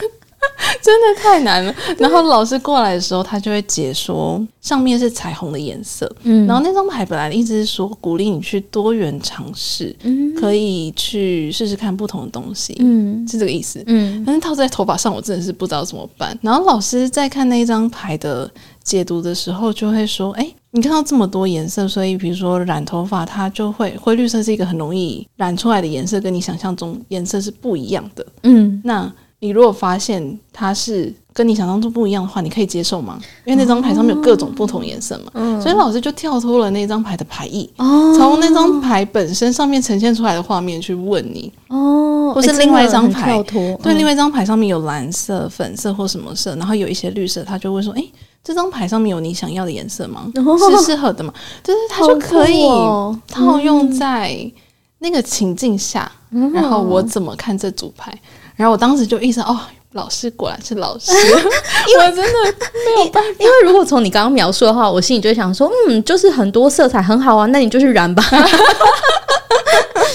[0.81, 1.73] 真的太难了。
[1.99, 6.11] 然后老师过来的时候，他就会解说上面是彩虹的颜色。
[6.23, 13.83] 嗯，然后那张牌本来的意思是说鼓励你去多元尝试，嗯，可以去试试看不同的东西，嗯，是这个意思。
[13.85, 16.35] 嗯，但是套在头发上，我真的是不知道怎么办。
[16.41, 18.49] 然后老师在看那一张牌的
[18.83, 28.25] 解读的时候，就会说：“哎，你看到这么多颜色，所以比如说染头发，它就会灰绿色是一个很容易染出来的颜色，跟你想象中颜色是不一样的。
[28.43, 29.11] 嗯，那。”
[29.43, 33.19] 你如果发现它是跟你想象中不一样的话，你可以接受吗？
[33.43, 48.11] 因为那张牌上面有各种不同颜色嘛，哦、所以老师就跳脱了那张牌的牌意，哦、从那张牌本身上面呈现出来的画面去问你哦，或是另外一张牌，欸、对，嗯、另外一张牌上面有蓝色、粉色或什么色，然后有一些绿色，他就会说：“哎、欸，
[48.43, 50.31] 这张牌上面有你想要的颜色吗？
[50.35, 52.63] 哦、是适合的吗？”就是它就可以
[53.27, 54.35] 套用在
[54.99, 58.11] 那个情境下，嗯、然后我怎么看这组牌？
[58.55, 59.59] 然后我当时就意识到，哦，
[59.93, 61.11] 老师果然是老师，
[61.87, 62.23] 因为真的
[62.85, 63.29] 没有办法。
[63.39, 68.23] 因为如果从你刚刚描述的话，我心里就想说，嗯，就是很多色彩很好啊，那你就去染吧，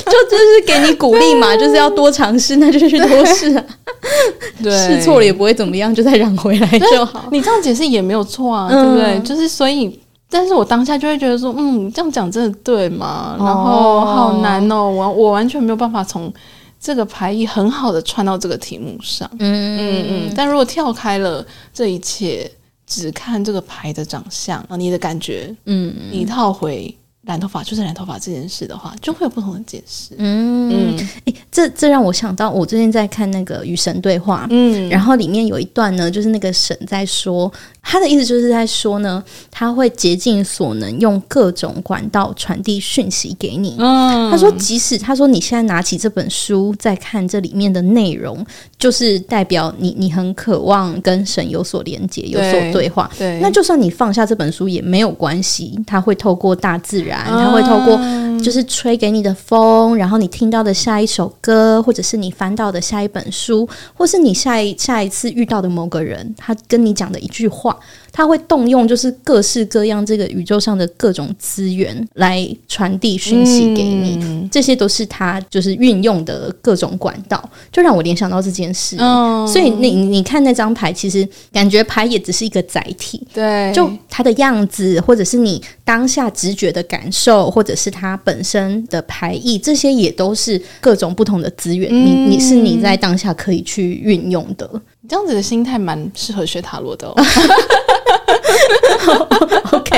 [0.06, 3.64] 就就是给你鼓励嘛，就是要多尝试，那就去多试啊。
[4.62, 7.28] 对，试错了也不会怎么样，就再染回来就好。
[7.30, 9.18] 你这样解释也没有错啊，对不对？
[9.20, 9.98] 就是所以，
[10.30, 13.36] 但是我当下就会觉得说，嗯，这样讲真的对吗？
[13.38, 16.32] 然后好难哦，我我完全没有办法从。
[16.78, 22.48] 这个牌意很好的串到这个题目上，嗯嗯嗯，但如果跳开了这一切，
[22.86, 26.94] 只看这个牌的长相啊，你的感觉，嗯，你套回。
[27.26, 30.14] 染头发就是染头发这件事的话，就会有不同的解释。
[30.16, 43.74] 嗯嗯，诶、欸，这这让我想到，我最近在看那个《与神对话》，嗯，然后里面有一段呢，就是那个神在说，他的意思就是在说呢，他会竭尽所能用各种管道传递讯息给你。
[43.80, 48.46] 嗯，他说，即使他说你现在拿起这本书在看这里面的内容，
[48.78, 53.10] 就是代表你你很渴望跟神有所连接、有所对话。
[53.18, 57.15] 对，对，那就算你放下这本书也没有关系，他会透过大自然。
[57.24, 57.98] 他会透过
[58.42, 67.76] 就是吹给你的风，然后你听到的下一首歌，或者是你翻到的下一本书，或是你下一下一次遇到的某个人，他跟你讲的一句话。
[68.16, 78.96] 他会动用就是各式各样这个宇宙上的各种资源来传递讯息给你，嗯、这些都是他就是运用的各种管道，就让我联想到这件事。
[79.00, 91.90] 哦、所以你你看那张牌，其实感觉牌也只是一个载体，对，就它的样子，或者是你当下直觉的感受，或者是它本身的牌意，这些也都是各种不同的资源。
[91.92, 94.66] 嗯、你你是你在当下可以去运用的。
[95.02, 97.14] 你这样子的心态蛮适合学塔罗的哦。
[99.72, 99.96] OK，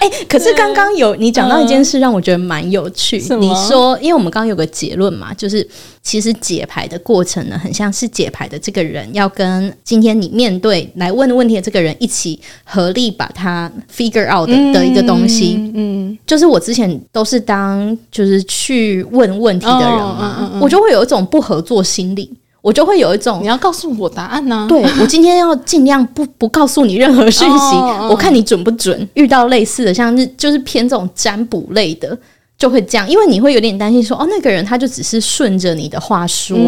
[0.00, 3.22] 哎、欸，可是刚刚有你讲到一件事，让我觉得蛮有趣。
[3.30, 5.66] 嗯、你说，因为我们刚刚有个结论嘛，就是
[6.02, 15.54] 其实解牌的过程呢，很像是解牌的这个人要跟今天你面对来问问题的这个人一起合力把它 figure out 的，的一个东西。
[15.58, 15.72] 嗯，
[16.10, 22.30] 嗯就是我之前都是当就是去问问题的人嘛，哦嗯嗯嗯、我就会有一种不合作心理。
[22.62, 24.66] 我就会有一种你要告诉我答案呢、啊？
[24.68, 29.08] 对，我今天要尽量不不告诉你任何讯息，哦、我看你准不准。
[29.14, 32.16] 遇到类似的，像是就是偏这种占卜类的，
[32.58, 36.58] 就会这样，因为你会有点担心说，哦，那个人他就只是顺着你的话说，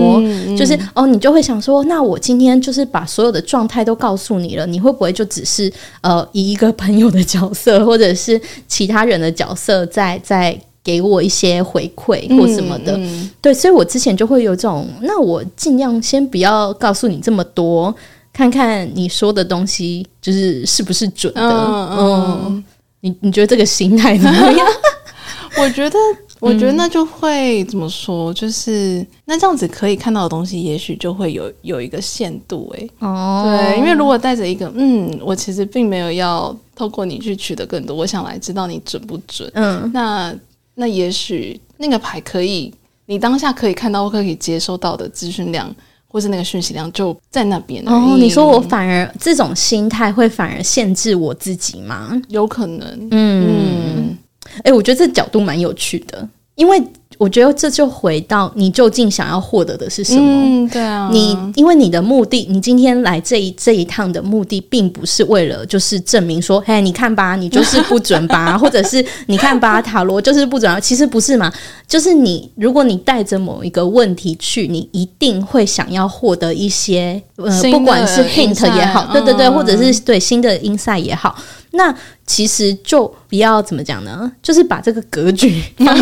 [0.57, 5.70] 就是哦，你就会想说，那我今天就是把所有的状态都告诉你了，你会不会就只是
[6.01, 10.59] 呃以一个朋友的角色，或者是其他人的角色在在。
[10.85, 17.95] 给我一些回馈或什么的，嗯嗯、对，所以我之前就会有种，那我尽量先不要告诉你这么多，
[18.33, 21.41] 看看你说的东西就是是不是准的。
[21.41, 22.64] 嗯，
[23.01, 24.66] 你你觉得这个心态怎么样？
[25.59, 25.99] 我觉得，
[26.41, 32.80] 我觉得那就会怎么说，就是那这样子可以看到的东西，也许就会有有一个限度、欸。
[32.80, 39.49] 哎，哦，对，因为如果带着一个，嗯，我其实并没有要透过你去取得更多，我想来知道你准不准。
[39.55, 40.35] 嗯，那。
[40.75, 42.73] 那也许那个牌可以，
[43.07, 45.75] 你当下可以看到或可以接收到的资讯量，
[46.09, 47.83] 或是那个讯息量就在那边。
[47.87, 52.20] 哦，你说我反而这种心态会反而限制我自己吗？
[52.29, 52.89] 有可能。
[53.11, 54.18] 嗯嗯。
[54.59, 56.83] 哎、欸，我觉得这角度蛮有趣的，因为。
[57.19, 60.21] 我觉得这就回到你究竟想要获得的是什么？
[60.23, 71.53] 嗯，对啊，你因为你的目的，你今天来这一这一趟的目的，并不是为了就是证明说，嘿，你看吧，你就是不准吧， 或者是你看吧，塔罗就是不准，其实不是嘛，
[71.87, 81.37] 就是你如果你带着某一个问题去，你一定会想要获得一些呃，不管是 hint 也好，对对对，或者是对新的 insight 也好。
[81.73, 81.95] 那
[82.27, 84.31] 其实就不要怎么讲呢？
[84.43, 85.97] 就是把这个格局 放，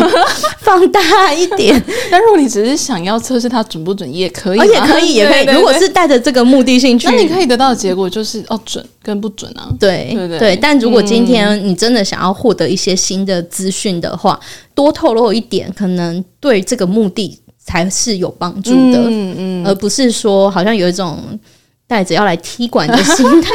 [0.59, 1.81] 放大一点。
[2.11, 5.55] 但如果你只是想要测试它准不准，也可以，也可以，也可以。
[5.55, 9.69] 如果是带着这个目的性去，那你可以得到的结果就是哦，准跟不准啊。
[9.79, 10.55] 对对对。
[10.57, 14.39] 但如果今天你真的想要获得一些新的资讯的话，
[14.75, 18.99] 多透露一点，可能对这个目的才是有帮助的。
[19.07, 21.39] 嗯嗯，而不是说好像有一种。
[21.87, 23.49] 带着要来踢馆的心态，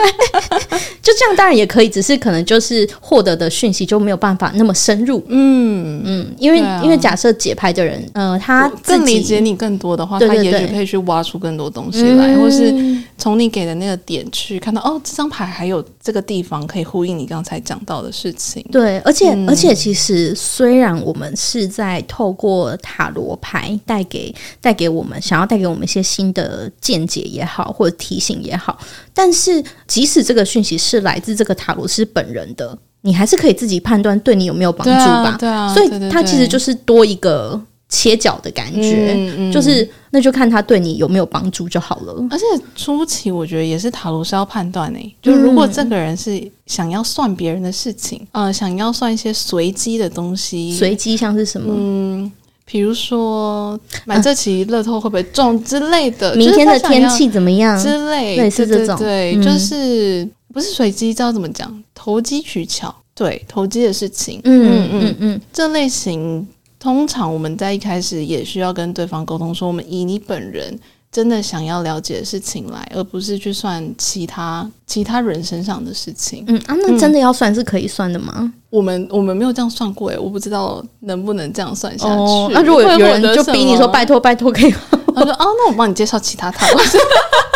[1.07, 5.23] 就这样当然也可以，只是可能就是获得的讯息就没有办法那么深入。
[5.29, 12.75] 嗯嗯，因为、啊、因为假设解牌的人，呃，他更理解你更多的话，他也许可以去挖出更多东西来，嗯、或是
[13.17, 18.65] 从你给的那个点去看到，哦，这张牌还有这个地方可以呼应你刚才讲到的事情。
[18.73, 28.37] 对，而且、嗯、而且其实虽然我们是在透过塔罗牌带给带给我们想要带给我们一些新的见解也好，或者提醒。
[28.43, 28.79] 也好，
[29.15, 35.37] 但是即使这个讯息是来自这个塔罗师本人的，你还是可以自己判断对你有没有帮助吧？
[35.39, 42.15] 对啊，所以它其实就是多一个切角的感觉，嗯嗯、就是那就看他对你有没有帮助就好了。
[42.31, 42.45] 而且
[42.75, 51.73] 初期我觉得也是塔罗师要判断诶，就如果这个人是想要算别人的事情，嗯、呃，想要算一些随机的东西，随机像是什么？
[51.77, 52.33] 嗯。
[52.69, 66.49] 比如说买这期乐透会不会中之类的，明天的天气怎么样之类，类似这种，对，就是不是随机，知道怎么讲，投机取巧，对，投机的事情，嗯嗯嗯嗯，这类型
[66.79, 70.79] 通常我们在一开始也需要跟对方沟通，说我们以你本人。
[71.13, 76.45] 真的想要了解的事情来，而不是去算其他其他人身上的事情。
[76.47, 78.35] 嗯啊，那真的要算是可以算的吗？
[78.37, 82.15] 嗯、我们我们没有这样算过诶，我不知道能不能这样算下去。
[82.15, 84.79] 那、哦啊、如果有人就逼你说拜托拜托可以吗？
[85.17, 86.99] 他说哦，那我帮你介绍其他塔罗师，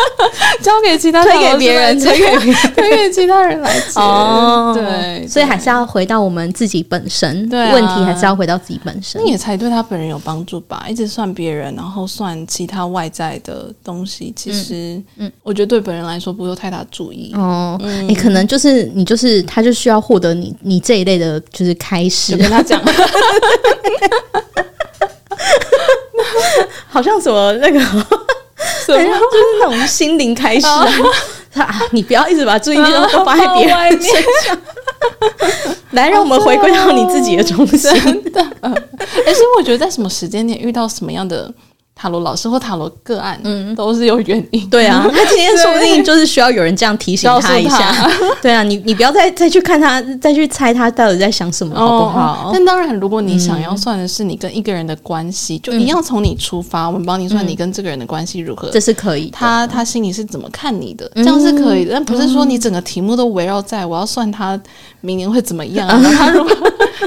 [0.63, 4.01] 交给其他推给别人，推 给推给其他人来解。
[4.01, 10.87] 哦，对，所以还是要回到我们自己本身，对啊、问题还是要回到自己本身，那也才对他本人有帮助吧？
[10.89, 17.33] 一直算别人，然后算其他外在的东西，其实，嗯，我觉得对本人来说不会有太大注意。
[17.35, 18.09] 哦，你、嗯。
[18.09, 22.37] 欸、可能就是你就是他，就需要获得你你这一类的，就是开始。
[22.37, 22.81] 跟他讲。
[26.89, 27.79] 好像什么那个
[28.85, 30.87] 什么， 就是那种心灵开始啊！
[31.55, 34.59] 啊，你不要一直把注意力都放在别人身上，
[35.93, 37.91] 来，让我们回归到你自己的中心。
[38.33, 38.73] 的，而
[39.33, 41.53] 且我觉得在什么时间点遇到什么样的。
[42.01, 44.67] 塔罗老师或塔罗个案，嗯，都是有原因。
[44.71, 47.95] 对啊， 他今天说不定就是需要有人这样提醒他一下。
[48.41, 52.51] 对啊，你你不要再再去看他，再去猜他到底在想什么，好不好？
[52.55, 59.29] 但当然，如果你想要算的是你跟一个人的关系，就一样从你出发，我们帮你算你跟这个人的关系如何，这是可以。
[59.31, 61.93] 他他心里是怎么看你的，这样是可以的。
[61.93, 64.59] 但不是说你整个题目都围绕在我要算他
[65.03, 65.87] 明年会怎么样。
[66.17, 66.57] 他如果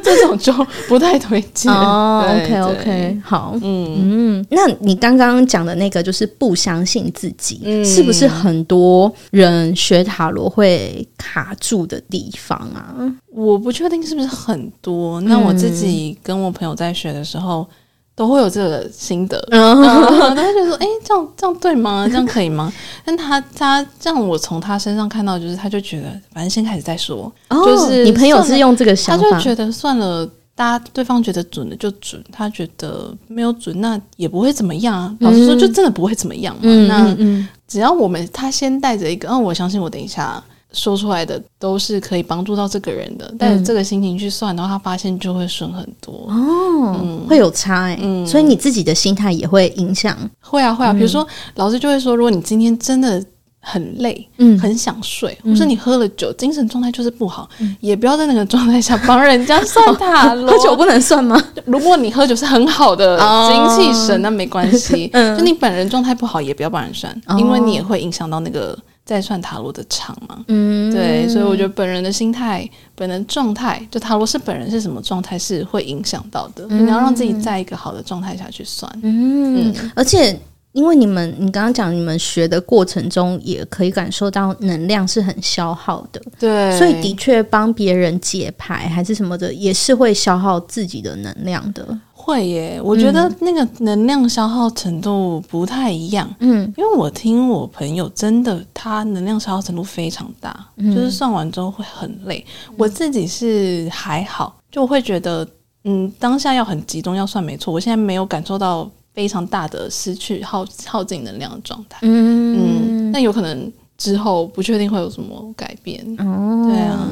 [0.04, 0.54] 这种就
[0.88, 2.24] 不太推荐哦。
[2.30, 4.83] OK OK，好，嗯嗯，那。
[4.84, 12.94] 你刚刚讲的那个就是不相信自己，嗯、是不是很多人学塔罗会卡住的地方啊？
[13.32, 15.20] 我不确定是不是很多。
[15.22, 17.68] 那我自己跟我朋友在学的时候，
[18.16, 22.06] 都会有这个心得， 然后他就说：“哎，这样这样对吗？
[22.12, 22.72] 这样可以吗？”
[23.04, 27.34] 但他他这样，我从他身上看到，就是他就觉得，反正先开始再说。
[27.50, 35.16] 哦、就是你朋友是用这个想法，他就觉得算了，大家对方觉得准的就准，他觉得没有准，那也不会怎么样啊。
[35.20, 36.62] 老实说，就真的不会怎么样嘛。
[36.64, 40.44] 嗯、那只要我们他先带着一个，嗯，我相信我等一下。
[40.76, 46.26] 说出来的都是可以帮助到这个人的，带着这个心情去算，然后他发现就会顺很多。
[46.28, 51.28] 哦，嗯、会有差哎、欸，嗯，所以你自己的心态也会影响，会啊会啊，比如说
[51.58, 53.24] 老师就会说，如果你今天真的
[53.66, 60.52] 很累，嗯，很想睡，或是你喝了酒，精神状态就是不好，嗯、也不要在那个状态下帮人家 算塔罗。
[60.52, 61.42] 喝酒不能算吗？
[61.66, 68.78] 如果你喝酒是很好的精气神，那没关系， 嗯，就你本人状态不好，也不要帮人算，因为你也会影响到那个。
[69.06, 76.66] 在算塔罗的场嘛，嗯，对，所以我觉得本人的心态、本人状态，就塔罗是本人是什么状态，是会影响到的。
[76.70, 80.40] 嗯、你要让自己在一个好的状态下去算，嗯，嗯，而且
[80.74, 91.98] 因为你们，你刚刚讲你们学的过程中，也可以感受到能量是很消耗的，对，所以的确帮别人解牌还是什么的，也是会消耗自己的能量的。
[92.12, 96.28] 会耶，我觉得那个能量消耗程度不太一样。
[96.40, 102.44] 嗯，因为我听我朋友真的，他能量消耗程度非常大，嗯、就是算完之后会很累。
[102.70, 105.46] 嗯、我自己是还好，就会觉得，
[105.84, 107.74] 嗯，当下要很集中要算没错。
[107.74, 112.00] 我现在没有感受到非常大的失去耗耗尽能量的状态。
[112.02, 113.72] 嗯嗯，那有可能。
[113.96, 117.08] 之后不确定会有什么改变哦，对啊。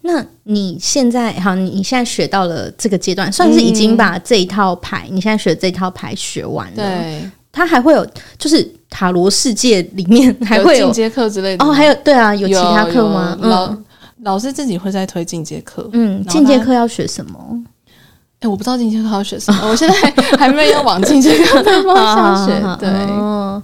[0.00, 6.76] 那你现在好，你现在学到了这个阶段，算是已经把这一套牌，嗯、你现在学的这一套牌学完了。
[6.76, 8.04] 对，它还会有，
[8.38, 11.70] 就是塔罗世界里面还会有进阶课之类的哦。
[11.70, 13.38] 还有，对啊，有其他课吗？
[13.42, 13.84] 老、嗯、
[14.22, 15.88] 老师自己会在推进阶课。
[15.92, 17.38] 嗯，进阶课要学什么？
[18.46, 19.94] 哎，我不知道进阶课要学什么，我现在
[20.38, 22.76] 还没有往进阶课的方向 学。
[22.78, 22.88] 对，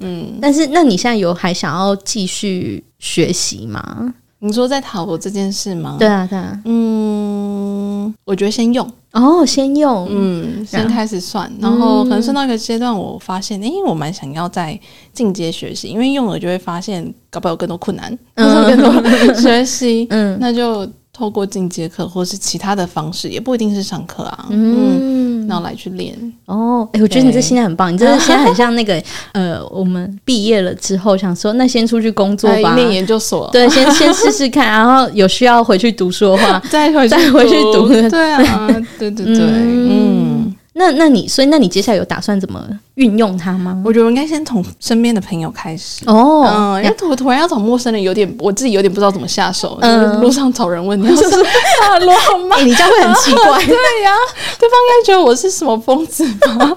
[0.01, 4.13] 嗯，但是那你现在有还想要继续学习吗？
[4.41, 5.95] 你说在塔罗这件事吗？
[6.01, 14.77] 对啊，对啊，嗯，我觉得先用哦，先用，嗯，先开始算，然后可能算到一个阶段，我发现，哎，我蛮想要在
[15.13, 20.89] 进阶学习，因为用了就会发现，搞不好有更多困难，嗯， 更多学习，嗯，那就。
[21.13, 26.17] 透过进阶课或是其他的方式，也不一定是上课啊，嗯，然后来去练。
[26.47, 26.89] 哦。
[26.93, 29.01] 哎，我觉得你这心态很棒，你这个心态很像那个
[29.33, 38.67] 呃，我们毕业了之后想说，那先出去工作吧，念研究所，对，先 先试试看，然后有需要回去读书的话，再 回再回去读，对啊，
[38.99, 40.32] 对对对，嗯。
[40.75, 43.81] 那那你所以那你接下来有打算怎么运用它吗？
[43.85, 52.15] 我觉得我应该先从身边的朋友开始哦，嗯，因为突突然要找陌生人，有点我自己有点不知道怎么下手，嗯，路上找人问你， 就是啊罗
[52.49, 52.57] 吗？
[52.65, 54.15] 你这样会很奇怪， 对呀，
[54.59, 56.77] 对方应该觉得我是什么疯子吧？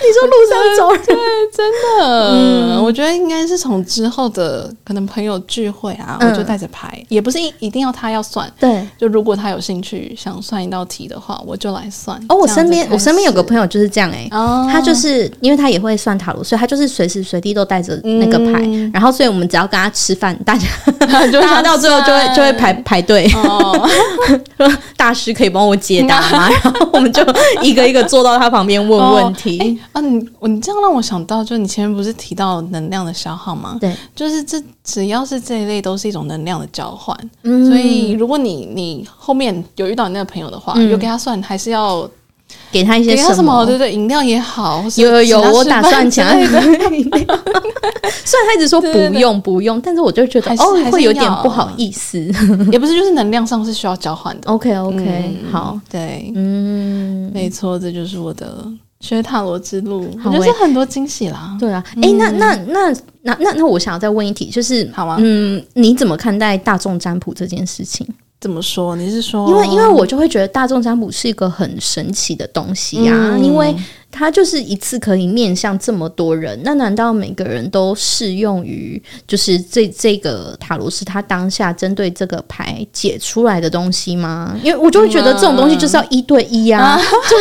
[0.00, 1.16] 你说路上走人， 对，
[1.52, 12.18] 真的，嗯，我觉得应该是从之后的可能朋友聚会啊，我就带着牌，也不是一一定要他要算，对，就如果他有兴趣想算一道题的话，我就来算。
[12.28, 14.28] 哦，我身边我身边有个朋友就是这样哎，
[14.70, 18.62] 他就是因为他也会算塔罗，所以他就是随时随地都带着那个牌，
[18.92, 20.66] 然后所以我们只要跟他吃饭，大家
[20.98, 23.26] 大家到最后就会就会排排队，
[24.56, 26.48] 说大师可以帮我解答吗？
[26.50, 27.22] 然后我们就
[27.62, 29.73] 一个一个坐到他旁边问问题。
[29.92, 33.76] 啊，你你这样让我想到，就你前面不是提到能量的消耗吗？
[33.80, 37.16] 对，就是这只要是这一类，都是一种能量的交换。
[37.42, 42.08] 嗯，所以如果你你后面有遇到你那个朋友的话，有给他算，还是要
[42.70, 43.64] 给他一些什么？
[43.66, 46.26] 对对，饮料也好，有有有，我打算讲。
[48.26, 52.18] 虽然他一直说 不用不用，但是我就觉得哦，会有点不好意思。
[52.72, 54.50] 也不是，就是能量上是需要交换的。
[54.50, 58.66] OK OK，好，对，嗯，没错，这就是我的。
[59.04, 61.54] 学塔罗之路，我觉得是很多惊喜啦。
[61.60, 62.90] 对啊，哎、嗯，那那那
[63.20, 65.16] 那那那，我想要再问一题，就是好吗？
[65.20, 68.06] 嗯，你怎么看待大众占卜这件事情？
[68.40, 68.96] 怎么说？
[68.96, 73.74] 你是说，因为因为我就会觉得大众占卜是一个很神奇的东西呀、啊，嗯、因为。
[74.16, 84.56] 它就是一次可以面向这么多人，那难道每个人都适用于就是这这个塔罗是他当下针对这个牌解出来的东西吗？
[84.62, 86.96] 因为我就会觉得这种东西就是要一对一啊，
[87.28, 87.36] 就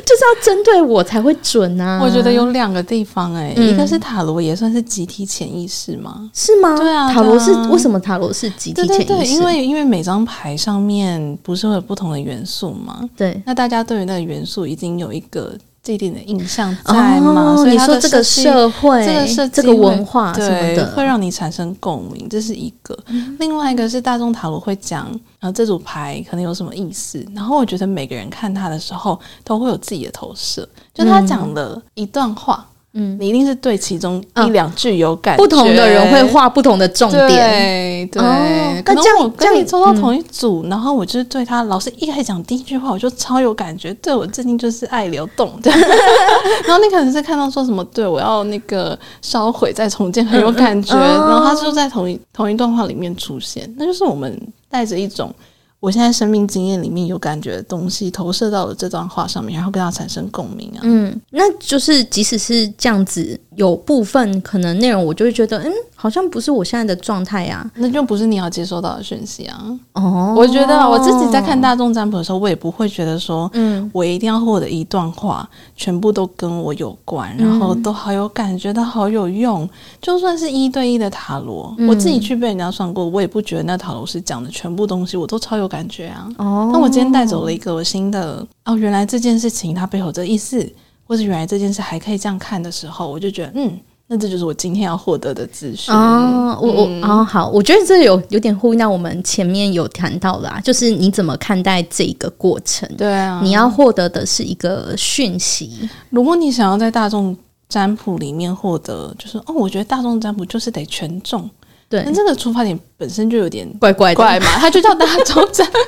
[0.00, 2.00] 就是要针对我才会准啊。
[2.02, 6.30] 我觉得有两个地方哎、欸，嗯、一个是塔罗也算是集体潜意识吗？
[6.32, 6.74] 是吗？
[6.78, 9.04] 对啊，塔罗是为什么塔罗是集体潜意识？
[9.04, 13.06] 对对对，因为因为每张牌上面不是会有不同的元素吗？
[13.14, 15.54] 对，那大家对于那个元素已经有一个。
[15.82, 17.54] 既定的印象在吗？
[17.54, 22.98] 哦、所以你说这个社会，这个社这个文化什么的，会让你产生共鸣，这是一个。
[23.06, 25.06] 嗯、另外一个是大众塔罗会讲，
[25.38, 27.26] 然后这组牌可能有什么意思。
[27.34, 30.68] 然后我觉得每个人看他的时候，都会有自己的投射。
[30.92, 32.66] 就他讲了一段话。
[32.92, 35.42] 嗯嗯，你一定是对其中一两句有感觉。
[35.42, 37.28] 不同的人会画不同的重点。
[37.28, 43.94] 对对，可能我跟你抽到同一组，然后我就是对他老师一开始讲第一句话，我就超有感觉。
[43.94, 45.52] 对我最近就是爱流动，
[46.66, 50.96] 然后你可能是看到说什么，对我要那个烧毁再重建，很有感觉。
[50.98, 54.36] 然后他就在同一同一段话里面出现，那就是我们
[54.68, 55.32] 带着一种。
[55.80, 60.80] 我现在生命经验里面有感觉的东西投射到了这段话上面，然后跟它产生共鸣啊。
[60.82, 63.38] 嗯，那就是即使是这样子。
[63.56, 69.78] 有部分可能内容我就会觉得，嗯，好像不是我现在的状态呀，那就不是你要接收到的讯息啊。
[69.92, 79.68] 哦，我觉得我自己在看大众占卜的时候，我也不会觉得说，嗯，我一定要获得一段话，全部都跟我有关，然后都好有感觉，都好有用。
[80.00, 86.28] 就算是一对一的塔罗，我自己去被人家算过，我也不觉得那塔罗师讲的全部东西我都超有感觉啊。
[86.36, 90.70] 哦，那我今天带走了一个我新的，哦，原来这件事情它背后的意思。
[91.10, 95.92] 或者原来这件事还可以这样看的时候，我就觉得，嗯，那这就是我今天要获得的资讯。
[95.92, 102.88] 哦，我我哦好，我觉得这有有点呼应到我们前面有谈到的啊，就是你怎么看待这个过程？
[102.96, 105.90] 对啊，你要获得的是一个讯息。
[106.10, 107.36] 如果你想要在大众
[107.68, 111.50] 占卜里面获得，就是哦，我觉得大众占卜就是得权重。
[111.90, 115.78] 对，那这个出发点本身就有点怪怪怪嘛， 他就叫大众占卜。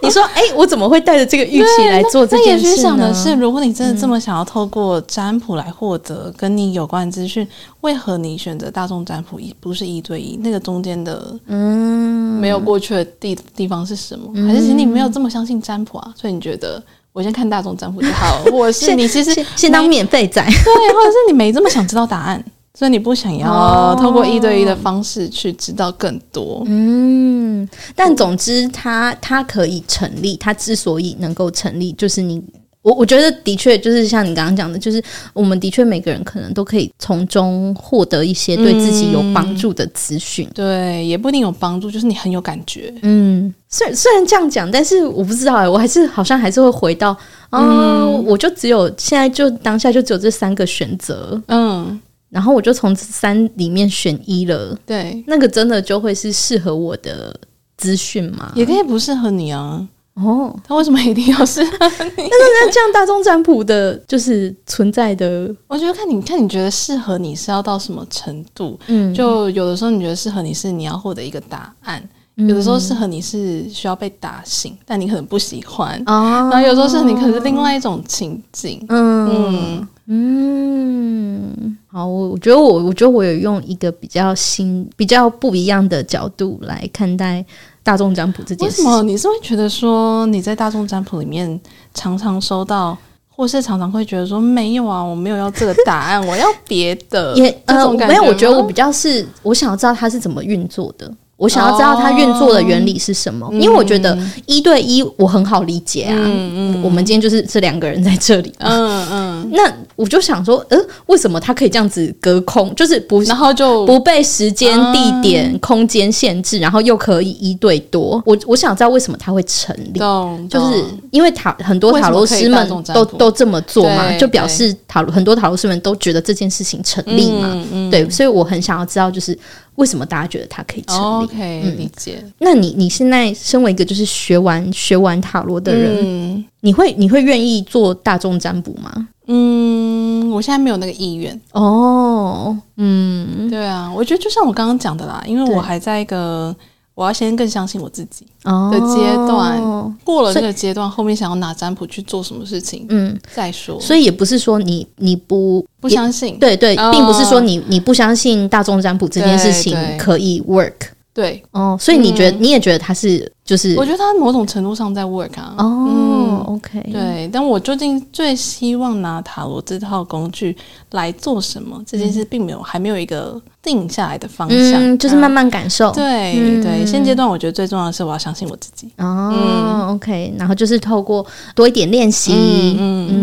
[0.00, 2.70] 你说，哎、欸，我怎么会带着这个预期来做这件事呢？
[2.70, 7.48] 也许想的是，如果你真的这么想要透过占卜来获得跟你有关的资讯，嗯、
[7.82, 10.38] 为何你选择大众占卜一不是一对一？
[10.42, 14.30] 那个中间的嗯，没有过去的地地方是什么？
[14.34, 16.14] 嗯、还是其实你没有这么相信占卜啊？
[16.16, 16.82] 所以你觉得
[17.12, 18.38] 我先看大众占卜就好？
[18.50, 20.42] 或者是你其实 先，先当免费仔？
[20.42, 20.52] 对，
[20.94, 22.42] 或者是你没这么想知道答案？
[22.78, 32.42] 所以你不想要透过一对一的方式去知道更多，嗯，但总之它它可以成立，它之所以能够成立，就是你
[32.82, 35.02] 我我觉得的确就是像你刚刚讲的，就是
[35.32, 47.16] 我们的确每个人可能都可以从中获得一些对自己有帮助的资讯，对，也不一定有帮助，就是你很有感觉，嗯，虽虽然这样讲，但是我不知道哎、欸，我还是好像还是会回到
[47.48, 51.98] 啊，我就只有现在就当下就只有这三个选择，嗯。
[52.28, 57.38] 然后我就从三里面选一了，对，那个真的就会是适合我的
[57.76, 58.52] 资讯吗？
[58.54, 59.88] 也可以不适合你啊。
[60.14, 61.70] 哦，他为什么一定要适合
[62.16, 62.22] 你？
[62.24, 65.54] 那那这样大众占卜的，就是存在的。
[65.68, 68.80] 我觉得看你看你觉得适合你是要到什么程度？
[68.86, 72.02] 嗯，就有的时候你觉得适合你是你要获得一个答案，
[72.36, 76.00] 有的时候适合你是需要被打醒，但你可能不喜欢。
[76.06, 78.84] 哦，然后有时候是你可能是另外一种情景。
[78.88, 79.88] 嗯嗯。
[80.08, 87.44] 嗯，好，我我觉得我我觉得我有用一个比较新、比较不一样的角度来看待
[87.82, 88.82] 大众占卜这件事。
[88.82, 89.02] 为什么？
[89.02, 91.60] 你是会觉得说你在大众占卜里面
[91.92, 92.96] 常常收到，
[93.28, 97.34] 或是常常会觉得说没有啊，我没有要这个答案，我要别的。
[97.38, 101.12] 也呃，没有，我觉得我比较是我想要知道它是怎么运作的。
[101.36, 104.16] 我想要知道它运作的原理是什么，哦、因为我觉得
[104.46, 106.14] 一对一我很好理解啊。
[106.16, 108.50] 嗯嗯、我们今天就是这两个人在这里。
[108.58, 109.50] 嗯嗯。
[109.52, 118.22] 那我就想说，呃，为什么它可以这样子隔空，就是不，然后就不被时间、地点、嗯、空间限制，然后又可以一对多？
[118.24, 120.00] 我我想知道为什么它会成立，
[120.48, 127.50] 就是因为塔很多塔罗师们都都这么做嘛，就表示塔罗很多塔罗师们都觉得这件事情成立嘛。
[127.52, 129.38] 嗯嗯、对，所以我很想要知道，就是。
[129.76, 132.22] 为什么大家觉得它可以成立？OK，嗯，理解。
[132.38, 139.08] 那你你现在身为一个就是学完学完塔罗的人，嗯，你会你会愿意做大众占卜吗？
[139.26, 141.40] 嗯，我现在没有那个意愿。
[141.52, 146.54] 哦，嗯，对啊，我觉得就像我刚刚讲的啦，因为我还在一个。
[146.96, 153.78] 我要先更相信我自己的阶段，哦、过了这个阶段，后面想要拿占卜去做什么事情，嗯，再说。
[153.78, 160.72] 所以也不是说你你不不相信，对对，并不是说你你不相信大众占卜这件事情可以 work。
[161.12, 161.42] 对。
[161.50, 163.74] 哦，所以你觉得、嗯、你也觉得它是就是？
[163.76, 165.54] 我觉得他某种程度上在 work 啊。
[165.56, 167.30] 哦、嗯、，OK，对。
[167.32, 170.54] 但我究竟最希望拿塔罗这套工具
[170.90, 171.80] 来做什么？
[171.86, 175.92] 这件事并没有还没有一个定下来的方向，嗯、就是慢慢感受。
[175.92, 178.88] 对、嗯、对，现阶段我觉得最重要的是我要相信我自己。
[178.98, 181.24] 哦、嗯、，OK，然后就是透过
[181.54, 182.32] 多一点练习，
[182.80, 183.16] 嗯嗯，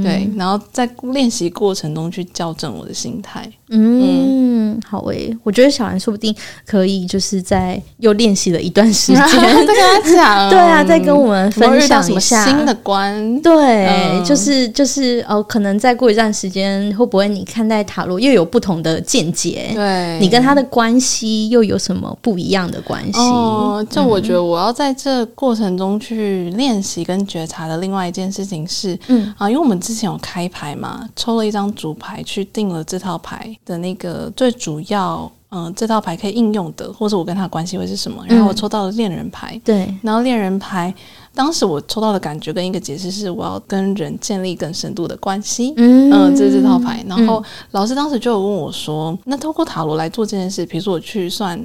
[0.00, 3.50] 嗯对，然后在练习过程中去校正我的心态。
[3.68, 4.80] 嗯。
[4.86, 6.34] 好诶、欸，我觉得小兰说不定
[6.66, 19.72] 可以，就是在又练习了一段时间， 再跟他讲， 对啊，再跟我们分享一下新的观，对，嗯、就是就是哦，可能再过一段时间，会不会你看待塔罗又有不同的见解？
[19.74, 23.18] 对，你跟他的关系又有什么不一样的关系？
[23.18, 35.30] 哦，就我觉得我要在这过程中去练习跟觉察的另外一件事情是，嗯啊，因为我们之前有开牌嘛，抽了一张主牌去定了这套牌的那个最主要。
[35.52, 38.24] 嗯，这套牌可以应用的，或者我跟他的关系会是什么？
[38.28, 40.94] 然后我抽到了恋人牌，嗯、对，然后恋人牌，
[41.34, 45.74] 当时我抽到的感觉跟一个解释是，我要跟人建立更深度的关系。
[45.76, 47.04] 嗯，嗯，这是这套牌。
[47.08, 51.60] 然后老师当时就有问我说：“那透过塔罗来做这件事，比如说我去算，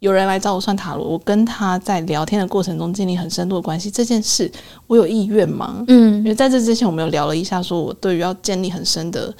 [0.00, 4.50] 有人来找我算塔罗，我跟他在聊天的过程中建立很深度的关系，这件事
[4.86, 9.32] 我有意愿吗？”嗯，因为在这之前我们有聊了一下，说我对于要建立很深的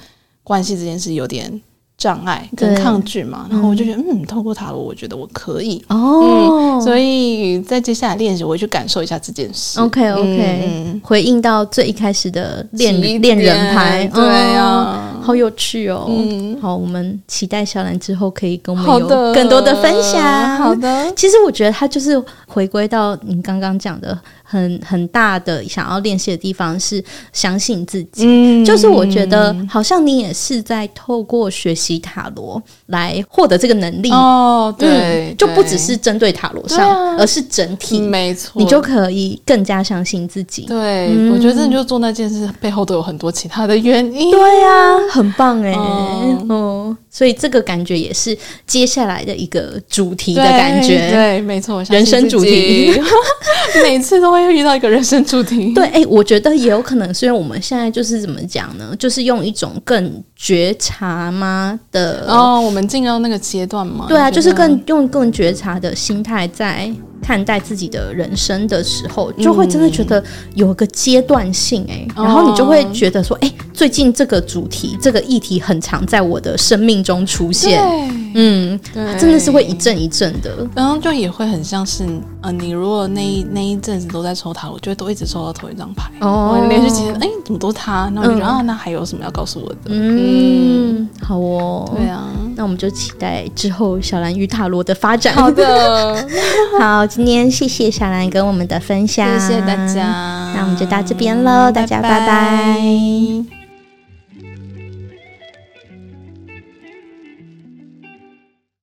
[0.43, 1.61] 关系这件事有点。
[2.01, 5.79] 障碍跟抗拒嘛，然后我就觉得，嗯，透过塔罗，我觉得我可以。
[5.87, 9.79] 哦、嗯，所以在接下来练习，我会去感受一下这件事。
[9.79, 15.13] OK OK，、嗯、回应到最一开始的恋恋人牌，对呀、啊。
[15.13, 16.07] 哦，好有趣哦。
[16.09, 20.57] 嗯，好，我们期待小兰之后可以跟我们有更多的分享。
[20.57, 24.17] 好的，其实我觉得他就是回归到你刚刚讲的。
[24.51, 40.63] 很很大的想要练习的地方是相信自己，嗯，就是我觉得好像你也是在透过学习塔罗来获得这个能力哦，对，嗯，就不只是针对塔罗上，啊，而是整体，没错，你就可以更加相信自己。
[40.63, 44.31] 对，嗯，我觉得真的就做那件事背后都有很多其他的原因。
[44.31, 48.37] 对呀，啊，很棒哎，哦，嗯，所以这个感觉也是
[48.67, 52.91] 接下来的一个主题的感觉，对，对，没错，人生主题，
[53.81, 54.40] 每次都会。
[54.45, 61.79] 会遇到一个人生主题，对，哎、欸，我觉得也有可能，是因为我们现在就是怎么讲呢，就是用一种更觉察吗？
[61.91, 70.23] 的哦，我们进入到那个阶段嘛，对啊，就是更用更觉察的心态在看待自己的人生的时候，就会真的觉得
[70.55, 77.79] 有个阶段性哎、欸嗯，然后你就会觉得说，哎、欸，最近这个主题、这个议题很常在我的生命中出现，
[78.33, 82.03] 嗯，对，真的是会一阵一阵的，然后就也会很像是，
[82.41, 88.11] 呃，你如果那一那一阵子都在抽塔，我觉得都一直抽到同一张牌，哦，连续几天，哎，怎么都是他？
[88.13, 89.75] 然后就觉得、嗯、啊，那还有什么要告诉我的？
[89.85, 92.23] 嗯，嗯好哦，对啊，
[92.55, 95.35] 那我们就期待之后小兰与塔罗的发展。
[95.35, 96.27] 好的，
[96.79, 97.05] 好。
[97.05, 100.03] 今天谢谢小兰跟我们的分享，谢谢大家，
[100.55, 102.19] 那我们就到这边喽，大家拜拜。
[102.19, 103.60] 拜拜。